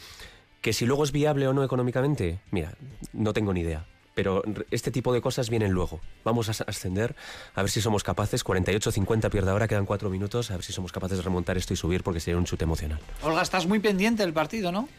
[0.61, 2.73] Que si luego es viable o no económicamente, mira,
[3.13, 3.85] no tengo ni idea.
[4.13, 6.01] Pero este tipo de cosas vienen luego.
[6.25, 7.15] Vamos a as- ascender,
[7.55, 8.43] a ver si somos capaces.
[8.43, 10.51] 48-50 pierde ahora, quedan 4 minutos.
[10.51, 12.99] A ver si somos capaces de remontar esto y subir porque sería un chute emocional.
[13.23, 14.89] Olga, estás muy pendiente del partido, ¿no?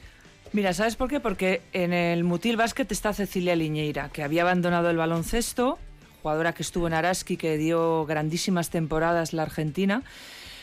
[0.53, 1.19] Mira, ¿sabes por qué?
[1.21, 5.79] Porque en el Mutil Basket está Cecilia Liñeira, que había abandonado el baloncesto,
[6.23, 10.03] jugadora que estuvo en Araski, que dio grandísimas temporadas la Argentina,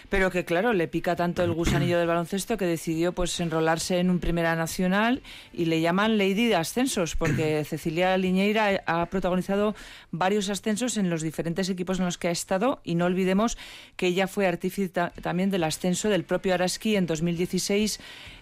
[0.09, 4.09] pero que claro, le pica tanto el gusanillo del baloncesto que decidió pues enrolarse en
[4.09, 5.21] un Primera Nacional
[5.53, 9.75] y le llaman Lady de Ascensos, porque Cecilia Liñeira ha protagonizado
[10.11, 13.57] varios ascensos en los diferentes equipos en los que ha estado y no olvidemos
[13.95, 17.99] que ella fue artífice ta- también del ascenso del propio Araski en 2016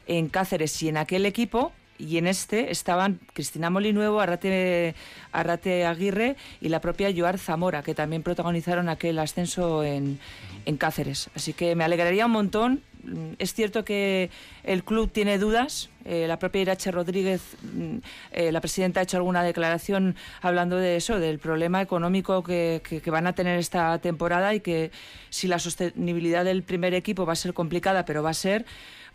[0.08, 0.82] en Cáceres.
[0.82, 4.94] Y en aquel equipo y en este estaban Cristina Molinuevo, Arrate,
[5.32, 10.20] Arrate Aguirre y la propia Joar Zamora, que también protagonizaron aquel ascenso en,
[10.68, 11.30] en Cáceres.
[11.34, 12.82] Así que me alegraría un montón.
[13.04, 14.30] Mm, Es cierto que
[14.64, 15.90] el club tiene dudas.
[16.10, 17.98] eh, la propia Irache Rodríguez, mm,
[18.32, 23.12] eh, la presidenta, ha hecho alguna declaración hablando de eso, del problema económico que, que-
[23.12, 24.92] van a tener esta temporada y que
[25.30, 28.66] si la sostenibilidad del primer equipo va a ser complicada, pero va a ser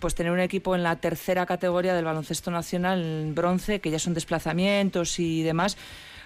[0.01, 3.99] pues tener un equipo en la tercera categoría del baloncesto nacional, en bronce, que ya
[3.99, 5.77] son desplazamientos y demás,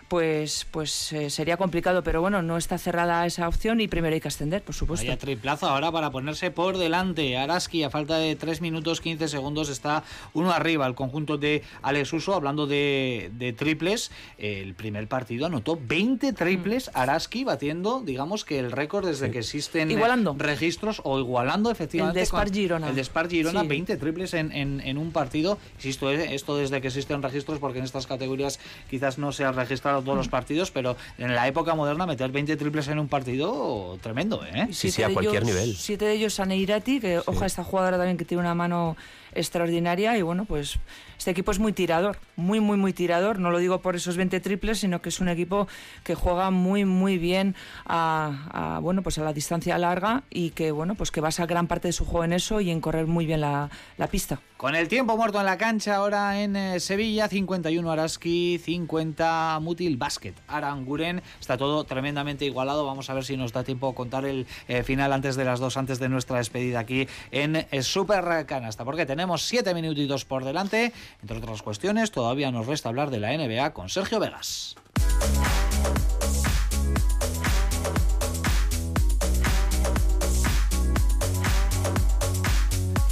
[0.09, 2.02] pues, pues eh, sería complicado.
[2.02, 5.07] Pero bueno, no está cerrada esa opción y primero hay que ascender, por supuesto.
[5.07, 7.36] Vaya triplazo ahora para ponerse por delante.
[7.36, 10.04] Araski, a falta de 3 minutos 15 segundos, está
[10.34, 10.86] uno arriba.
[10.86, 16.90] El conjunto de Alex Uso, hablando de, de triples, el primer partido anotó 20 triples.
[16.94, 20.34] Araski batiendo, digamos que el récord desde que existen eh, Igualando.
[20.38, 22.20] registros o igualando efectivamente.
[22.20, 22.88] El de Spar Girona.
[22.88, 23.66] El de Spar Girona, Sí.
[23.68, 25.59] 20 triples en, en- en un partido.
[25.76, 29.54] Insisto, eh, esto desde que existen registros, porque en estas categorías quizás no se han
[29.54, 33.99] registrado todos los partidos, pero en la época moderna meter 20 triples en un partido,
[34.03, 34.66] tremendo, ¿eh?
[34.68, 35.76] Sí, siete sí, a de cualquier ellos- nivel.
[35.76, 38.97] Siete de ellos a Neirati, que oja esta jugadora también que tiene una mano
[39.37, 40.78] extraordinaria y bueno, pues
[41.18, 43.39] este equipo es muy tirador, muy, muy, muy tirador.
[43.39, 45.66] No lo digo por esos 20 triples, sino que es un equipo
[46.05, 47.55] que juega muy, muy bien
[47.87, 51.89] a, bueno, pues a la distancia larga y que bueno, pues que basa gran parte
[51.89, 53.70] de su juego en eso y en correr muy bien la,
[54.11, 54.41] pista.
[54.57, 59.97] Con el tiempo muerto en la cancha ahora en eh, Sevilla, 51 Araski, 50 Mutil
[59.97, 60.34] Basket.
[60.47, 62.87] Aranguren, está todo tremendamente igualado.
[62.87, 65.76] Vamos a ver si nos da tiempo contar el eh, final antes de las dos,
[65.76, 70.93] antes de nuestra despedida aquí en eh, Super Canasta, porque tenemos siete minutitos por delante.
[71.20, 74.77] Entre otras cuestiones, todavía nos resta hablar de la NBA con Sergio Vegas.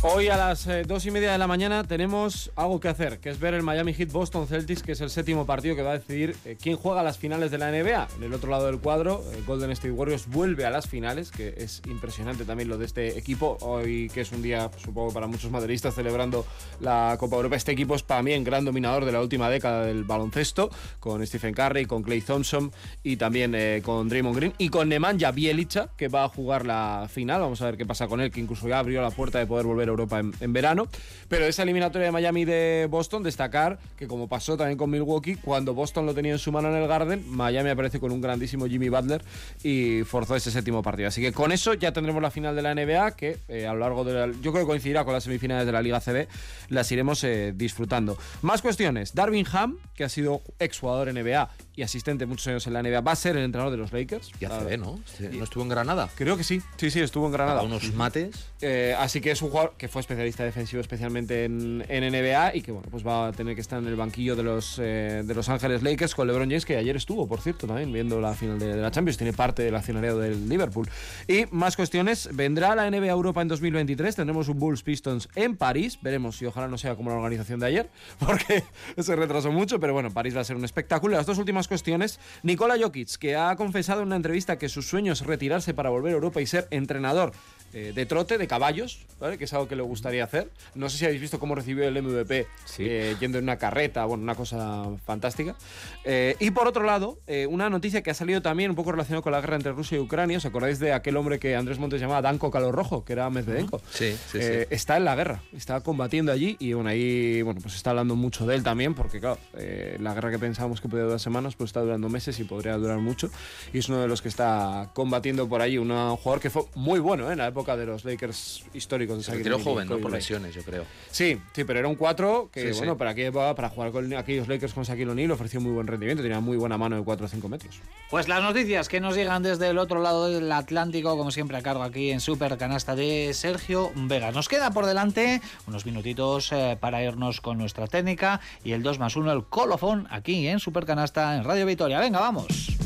[0.07, 3.30] Hoy a las eh, dos y media de la mañana tenemos algo que hacer, que
[3.30, 5.98] es ver el Miami Heat Boston Celtics, que es el séptimo partido que va a
[5.98, 8.09] decidir eh, quién juega las finales de la NBA.
[8.18, 11.55] En el otro lado del cuadro, eh, Golden State Warriors vuelve a las finales, que
[11.57, 13.57] es impresionante también lo de este equipo.
[13.62, 16.44] Hoy, que es un día, supongo, para muchos madridistas celebrando
[16.80, 17.57] la Copa Europa.
[17.57, 20.68] Este equipo es también gran dominador de la última década del baloncesto,
[21.00, 25.30] con Stephen Curry, con Clay Thompson y también eh, con Draymond Green y con Nemanja
[25.30, 27.40] Bielica, que va a jugar la final.
[27.40, 29.64] Vamos a ver qué pasa con él, que incluso ya abrió la puerta de poder
[29.64, 30.88] volver a Europa en, en verano.
[31.28, 35.74] Pero esa eliminatoria de Miami de Boston, destacar que como pasó también con Milwaukee, cuando
[35.74, 38.88] Boston lo tenía en su mano en el Garden, Miami aparece con un grandísimo Jimmy
[38.88, 39.22] Butler
[39.62, 41.09] y forzó ese séptimo partido.
[41.09, 43.80] Así que con eso ya tendremos la final de la NBA, que eh, a lo
[43.80, 46.26] largo de la, yo creo que coincidirá con las semifinales de la Liga CB,
[46.68, 48.18] las iremos eh, disfrutando.
[48.42, 49.14] Más cuestiones.
[49.14, 53.12] Darvin Ham, que ha sido exjugador NBA y asistente muchos años en la NBA, va
[53.12, 54.30] a ser el entrenador de los Lakers.
[54.40, 55.01] Y ACB, ¿no?
[55.32, 56.09] ¿No estuvo en Granada?
[56.14, 57.61] Creo que sí, sí, sí, estuvo en Granada.
[57.61, 58.47] A unos mates.
[58.61, 62.72] Eh, así que es un jugador que fue especialista defensivo especialmente en, NBA y que
[62.72, 65.49] bueno, pues va a tener que estar en el banquillo de los, eh, de los
[65.49, 68.74] Ángeles Lakers con LeBron James, que ayer estuvo, por cierto, también viendo la final de,
[68.74, 70.89] de la Champions, tiene parte del accionariado del Liverpool.
[71.28, 75.99] Y más cuestiones, vendrá la NBA Europa en 2023, tendremos un Bulls Pistons en París,
[76.01, 78.64] veremos si ojalá no sea como la organización de ayer, porque
[78.99, 81.16] se retrasó mucho, pero bueno, París va a ser un espectáculo.
[81.16, 85.12] Las dos últimas cuestiones, Nikola Jokic, que ha confesado en una entrevista que su sueño
[85.12, 87.32] es retirarse para volver a Europa y ser entrenador
[87.75, 89.37] eh, de trote, de caballos, ¿vale?
[89.37, 90.49] que es algo que le gustaría hacer.
[90.75, 92.85] No sé si habéis visto cómo recibió el MVP Sí.
[92.89, 95.57] eh, yendo en una carreta, bueno, una cosa fantástica.
[96.05, 99.22] Eh, y por otro lado, eh, una noticia que ha salido también un poco relacionada
[99.22, 100.39] con la guerra entre Rusia y Ucrania.
[100.39, 103.81] ¿Os acordáis de aquel hombre que Andrés Montes llamaba Danko Calor Rojo, que era Medvedenko?
[103.91, 104.75] Sí, sí, Eh, sí.
[104.75, 108.47] Está en la guerra, está combatiendo allí y bueno, ahí bueno, pues está hablando mucho
[108.47, 111.70] de él también, porque claro, eh, la guerra que pensábamos que podía durar semanas, pues
[111.70, 113.31] está durando meses y podría durar mucho.
[113.72, 117.01] Y es uno de los que está combatiendo por una- un jugador que fue muy
[117.01, 119.19] bueno en la época de los Lakers históricos.
[119.19, 119.99] de Se retiró joven, ¿no?
[119.99, 120.85] Por lesiones, yo creo.
[121.11, 122.79] Sí, sí, pero era un 4 que, Sí, sí.
[122.79, 126.23] bueno, para, que, para jugar con aquellos Lakers con Shaquille O'Neal ofreció muy buen rendimiento,
[126.23, 127.81] tenía muy buena mano de 4 o 5 metros.
[128.11, 131.62] Pues las noticias que nos llegan desde el otro lado del Atlántico, como siempre a
[131.62, 134.31] cargo aquí en Super Canasta de Sergio Vega.
[134.31, 138.99] Nos queda por delante unos minutitos eh, para irnos con nuestra técnica y el 2
[138.99, 141.99] más 1, el colofón, aquí en Super Canasta en Radio Victoria.
[142.01, 142.77] Venga, vamos.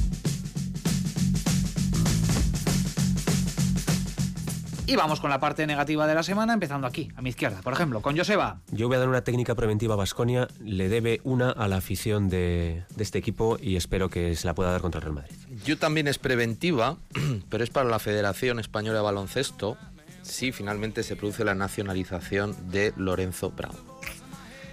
[4.88, 7.60] Y vamos con la parte negativa de la semana, empezando aquí, a mi izquierda.
[7.60, 8.60] Por ejemplo, con Joseba.
[8.70, 10.48] Yo voy a dar una técnica preventiva a Basconia.
[10.64, 14.54] Le debe una a la afición de, de este equipo y espero que se la
[14.54, 15.36] pueda dar contra el Real Madrid.
[15.62, 16.96] Yo también es preventiva,
[17.50, 19.76] pero es para la Federación Española de Baloncesto
[20.22, 23.76] si finalmente se produce la nacionalización de Lorenzo Brown.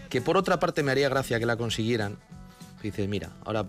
[0.09, 2.17] Que por otra parte me haría gracia que la consiguieran.
[2.81, 3.65] Dices, mira, ahora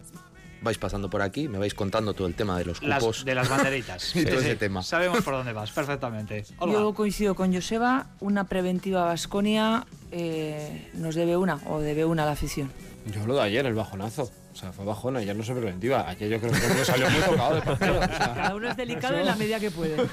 [0.63, 3.25] vais pasando por aquí, me vais contando todo el tema de los Las, cupos.
[3.25, 4.15] de las banderitas.
[4.17, 4.83] Y todo ese tema.
[4.83, 6.45] Sabemos por dónde vas, perfectamente.
[6.59, 6.79] Olga.
[6.79, 9.87] Yo coincido con Joseba, una preventiva Basconia
[10.95, 12.71] nos debe una, o debe una a la afición.
[13.07, 14.31] Yo lo de ayer, el bajonazo.
[14.53, 16.09] O sea, fue bajona, ayer no se preventiva.
[16.09, 17.99] Ayer yo creo que salió muy tocado de partido.
[17.99, 19.97] O sea, Cada uno es delicado en la medida que puede.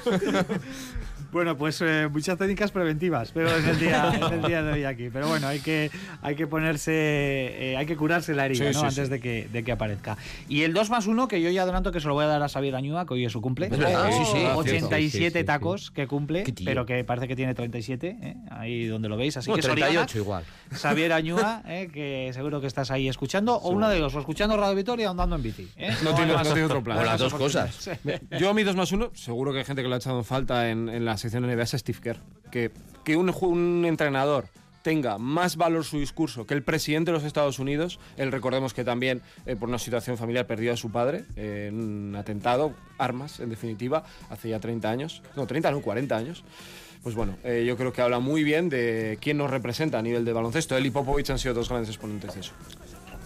[1.34, 4.84] Bueno, pues eh, muchas técnicas preventivas, pero es el día, es el día de hoy
[4.84, 5.10] aquí.
[5.12, 5.90] Pero bueno, hay que,
[6.22, 8.80] hay que ponerse, eh, hay que curarse la herida, Sí, ¿no?
[8.80, 9.10] sí, Antes sí.
[9.10, 10.16] De, que, de que aparezca.
[10.48, 12.40] Y el 2 más 1, que yo ya adelanto que se lo voy a dar
[12.40, 13.68] a Xavier Añúa, que hoy es su cumple.
[13.72, 14.58] Oh, cierto.
[14.58, 18.36] 87 Sí, sí, sí, tacos que cumple, pero que parece que tiene 37, ¿eh?
[18.52, 19.36] ahí donde lo veis.
[19.36, 20.44] Así No, que 38 Sorianak, igual.
[20.72, 21.88] Xavier Añúa, ¿eh?
[21.92, 25.10] que seguro que estás ahí escuchando, o uno de los, o escuchando Radio Victoria o
[25.10, 25.68] andando en bici.
[25.76, 25.92] ¿eh?
[26.04, 26.98] No hay tiene- más- no tiene otro plan.
[27.00, 27.88] O las dos cosas.
[27.88, 28.40] oportunidades.
[28.40, 30.70] Yo mi 2 más 1, seguro que hay gente que lo ha echado en falta
[30.70, 32.18] en, en la sección NBA, es Steve Kerr.
[32.50, 32.70] Que,
[33.02, 34.46] que un, un entrenador
[34.82, 38.84] tenga más valor su discurso que el presidente de los Estados Unidos, él recordemos que
[38.84, 43.40] también eh, por una situación familiar perdió a su padre eh, en un atentado, armas
[43.40, 46.44] en definitiva, hace ya 30 años, no 30, no 40 años.
[47.02, 50.24] Pues bueno, eh, yo creo que habla muy bien de quién nos representa a nivel
[50.24, 50.76] de baloncesto.
[50.76, 52.52] Él y Popovich han sido dos grandes exponentes de eso.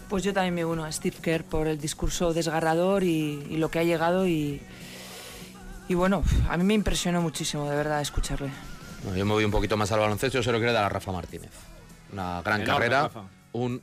[0.09, 3.71] Pues yo también me uno a Steve Kerr por el discurso desgarrador y, y lo
[3.71, 4.61] que ha llegado y,
[5.89, 8.51] y bueno, a mí me impresionó muchísimo de verdad escucharle.
[9.05, 10.89] No, yo me voy un poquito más al baloncesto, yo se lo quiero dar a
[10.89, 11.51] Rafa Martínez.
[12.13, 13.23] Una gran Enorme, carrera, Rafa.
[13.53, 13.81] un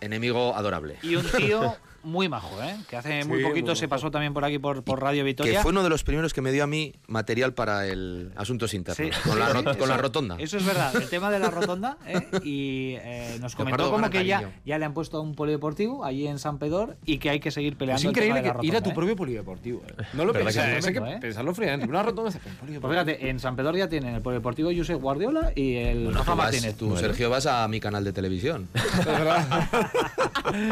[0.00, 0.96] enemigo adorable.
[1.02, 2.76] Y un tío muy majo, ¿eh?
[2.88, 5.24] que hace muy Sí, poquito muy se pasó también por aquí por, por Radio Que
[5.24, 5.62] Victoria.
[5.62, 9.14] fue uno de los primeros que me dio a mí material para el Asuntos Internos.
[9.14, 9.28] Sí.
[9.28, 10.36] Con, la, Eso- con la rotonda.
[10.38, 11.96] Eso es verdad, el tema de la rotonda.
[12.06, 12.20] ¿eh?
[12.42, 14.54] Y eh, nos Me comentó acuerdo como que ya, cariño.
[14.64, 17.76] ya le han puesto un polideportivo allí en San Pedro y que hay que seguir
[17.76, 18.00] peleando.
[18.00, 18.94] Es el tema increíble de la que ir a tu ¿eh?
[18.94, 19.82] propio polideportivo.
[19.86, 20.02] ¿eh?
[20.14, 20.88] No lo ¿Verdad que pensás, sí?
[20.88, 21.18] hay que ¿eh?
[21.20, 21.88] pensarlo fríamente.
[21.88, 22.80] Una rotonda se un polideportivo.
[22.80, 26.34] Pues fíjate, en San Pedro ya tienen el polideportivo Josep Guardiola y el Bueno, Rafa
[26.34, 26.76] Martínez.
[26.76, 28.68] tú, Sergio, vas a mi canal de televisión.
[29.02, 29.68] Es verdad.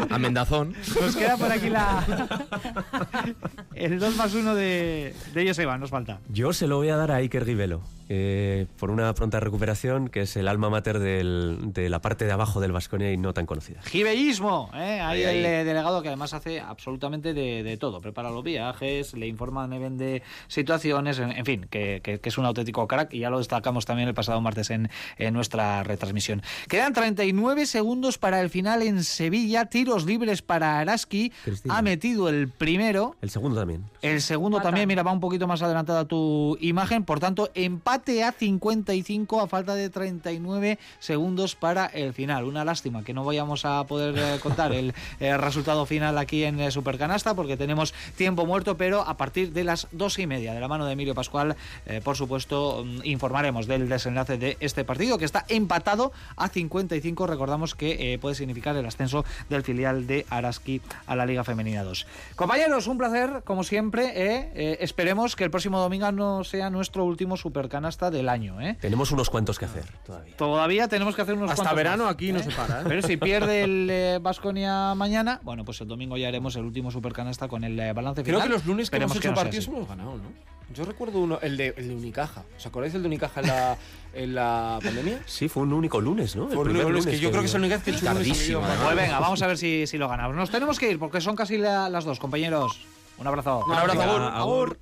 [0.09, 0.73] a Mendazón.
[0.99, 2.03] Nos queda por aquí la
[3.75, 6.19] el 2 más 1 de, de Joseba, nos falta.
[6.29, 7.81] Yo se lo voy a dar a Iker Rivelo,
[8.13, 12.31] eh, por una pronta recuperación, que es el alma mater del- de la parte de
[12.33, 13.81] abajo del Vasconia y no tan conocida.
[13.83, 14.99] Gibellismo, ¿eh?
[14.99, 15.53] ahí Ahí, el ahí.
[15.61, 18.01] eh, delegado que además hace absolutamente de, de todo.
[18.01, 22.37] Prepara los viajes, le informa le vende situaciones, en, en fin, que, que- que es
[22.37, 26.41] un auténtico crack y ya lo destacamos también el pasado martes en, en nuestra retransmisión.
[26.67, 29.65] Quedan 39 segundos para el final en Sevilla.
[29.67, 31.31] Tiros libres para Araski.
[31.45, 31.77] Cristina.
[31.77, 33.15] Ha metido el primero.
[33.21, 33.85] El segundo también.
[34.01, 34.69] El segundo Mata.
[34.69, 37.05] también, mira, va un poquito más adelantada tu imagen.
[37.05, 42.45] Por tanto, empate a 55 a falta de 39 segundos para el final.
[42.45, 46.59] Una lástima que no vayamos a poder eh, contar el eh, resultado final aquí en
[46.59, 50.59] eh, Supercanasta porque tenemos tiempo muerto, pero a partir de las dos y media de
[50.59, 51.55] la mano de Emilio Pascual,
[52.03, 57.27] por supuesto, mm, informaremos del desenlace de este partido que está empatado a 55.
[57.27, 62.07] Recordamos que puede significar el ascenso del filial de Araski a la Liga Femenina 2.
[62.35, 64.51] Compañeros, un placer, como siempre.
[64.83, 68.59] esperemos que el próximo domingo no sea nuestro último supercanasta del año.
[68.61, 68.77] ¿eh?
[68.79, 70.35] Tenemos unos cuantos que hacer todavía.
[70.37, 72.85] Todavía tenemos que hacer unos Hasta cuantos verano más, aquí no se para, ¿eh?
[72.87, 77.47] Pero si pierde el Vasconia mañana, bueno, pues el domingo ya haremos el último supercanasta
[77.47, 78.47] con el eh, balance Creo final.
[78.47, 80.51] que los lunes que Esperemos hemos hecho no sea partidos hemos ganado, ¿no?
[80.73, 82.43] Yo recuerdo uno, el de, el de Unicaja.
[82.55, 83.77] ¿Os acordáis del de Unicaja en la,
[84.13, 85.19] en la pandemia?
[85.25, 86.49] Sí, fue un único lunes, ¿no?
[86.49, 88.27] El un lunes que yo creo que es el único que he hecho un lunes
[88.29, 88.83] Tardísimo, además.
[88.85, 90.33] Pues venga, vamos a ver si, si lo ganamos.
[90.37, 92.79] Nos tenemos que ir porque son casi la- las dos, compañeros.
[93.17, 93.65] Un abrazo.
[93.67, 94.79] Un abrazo, agur.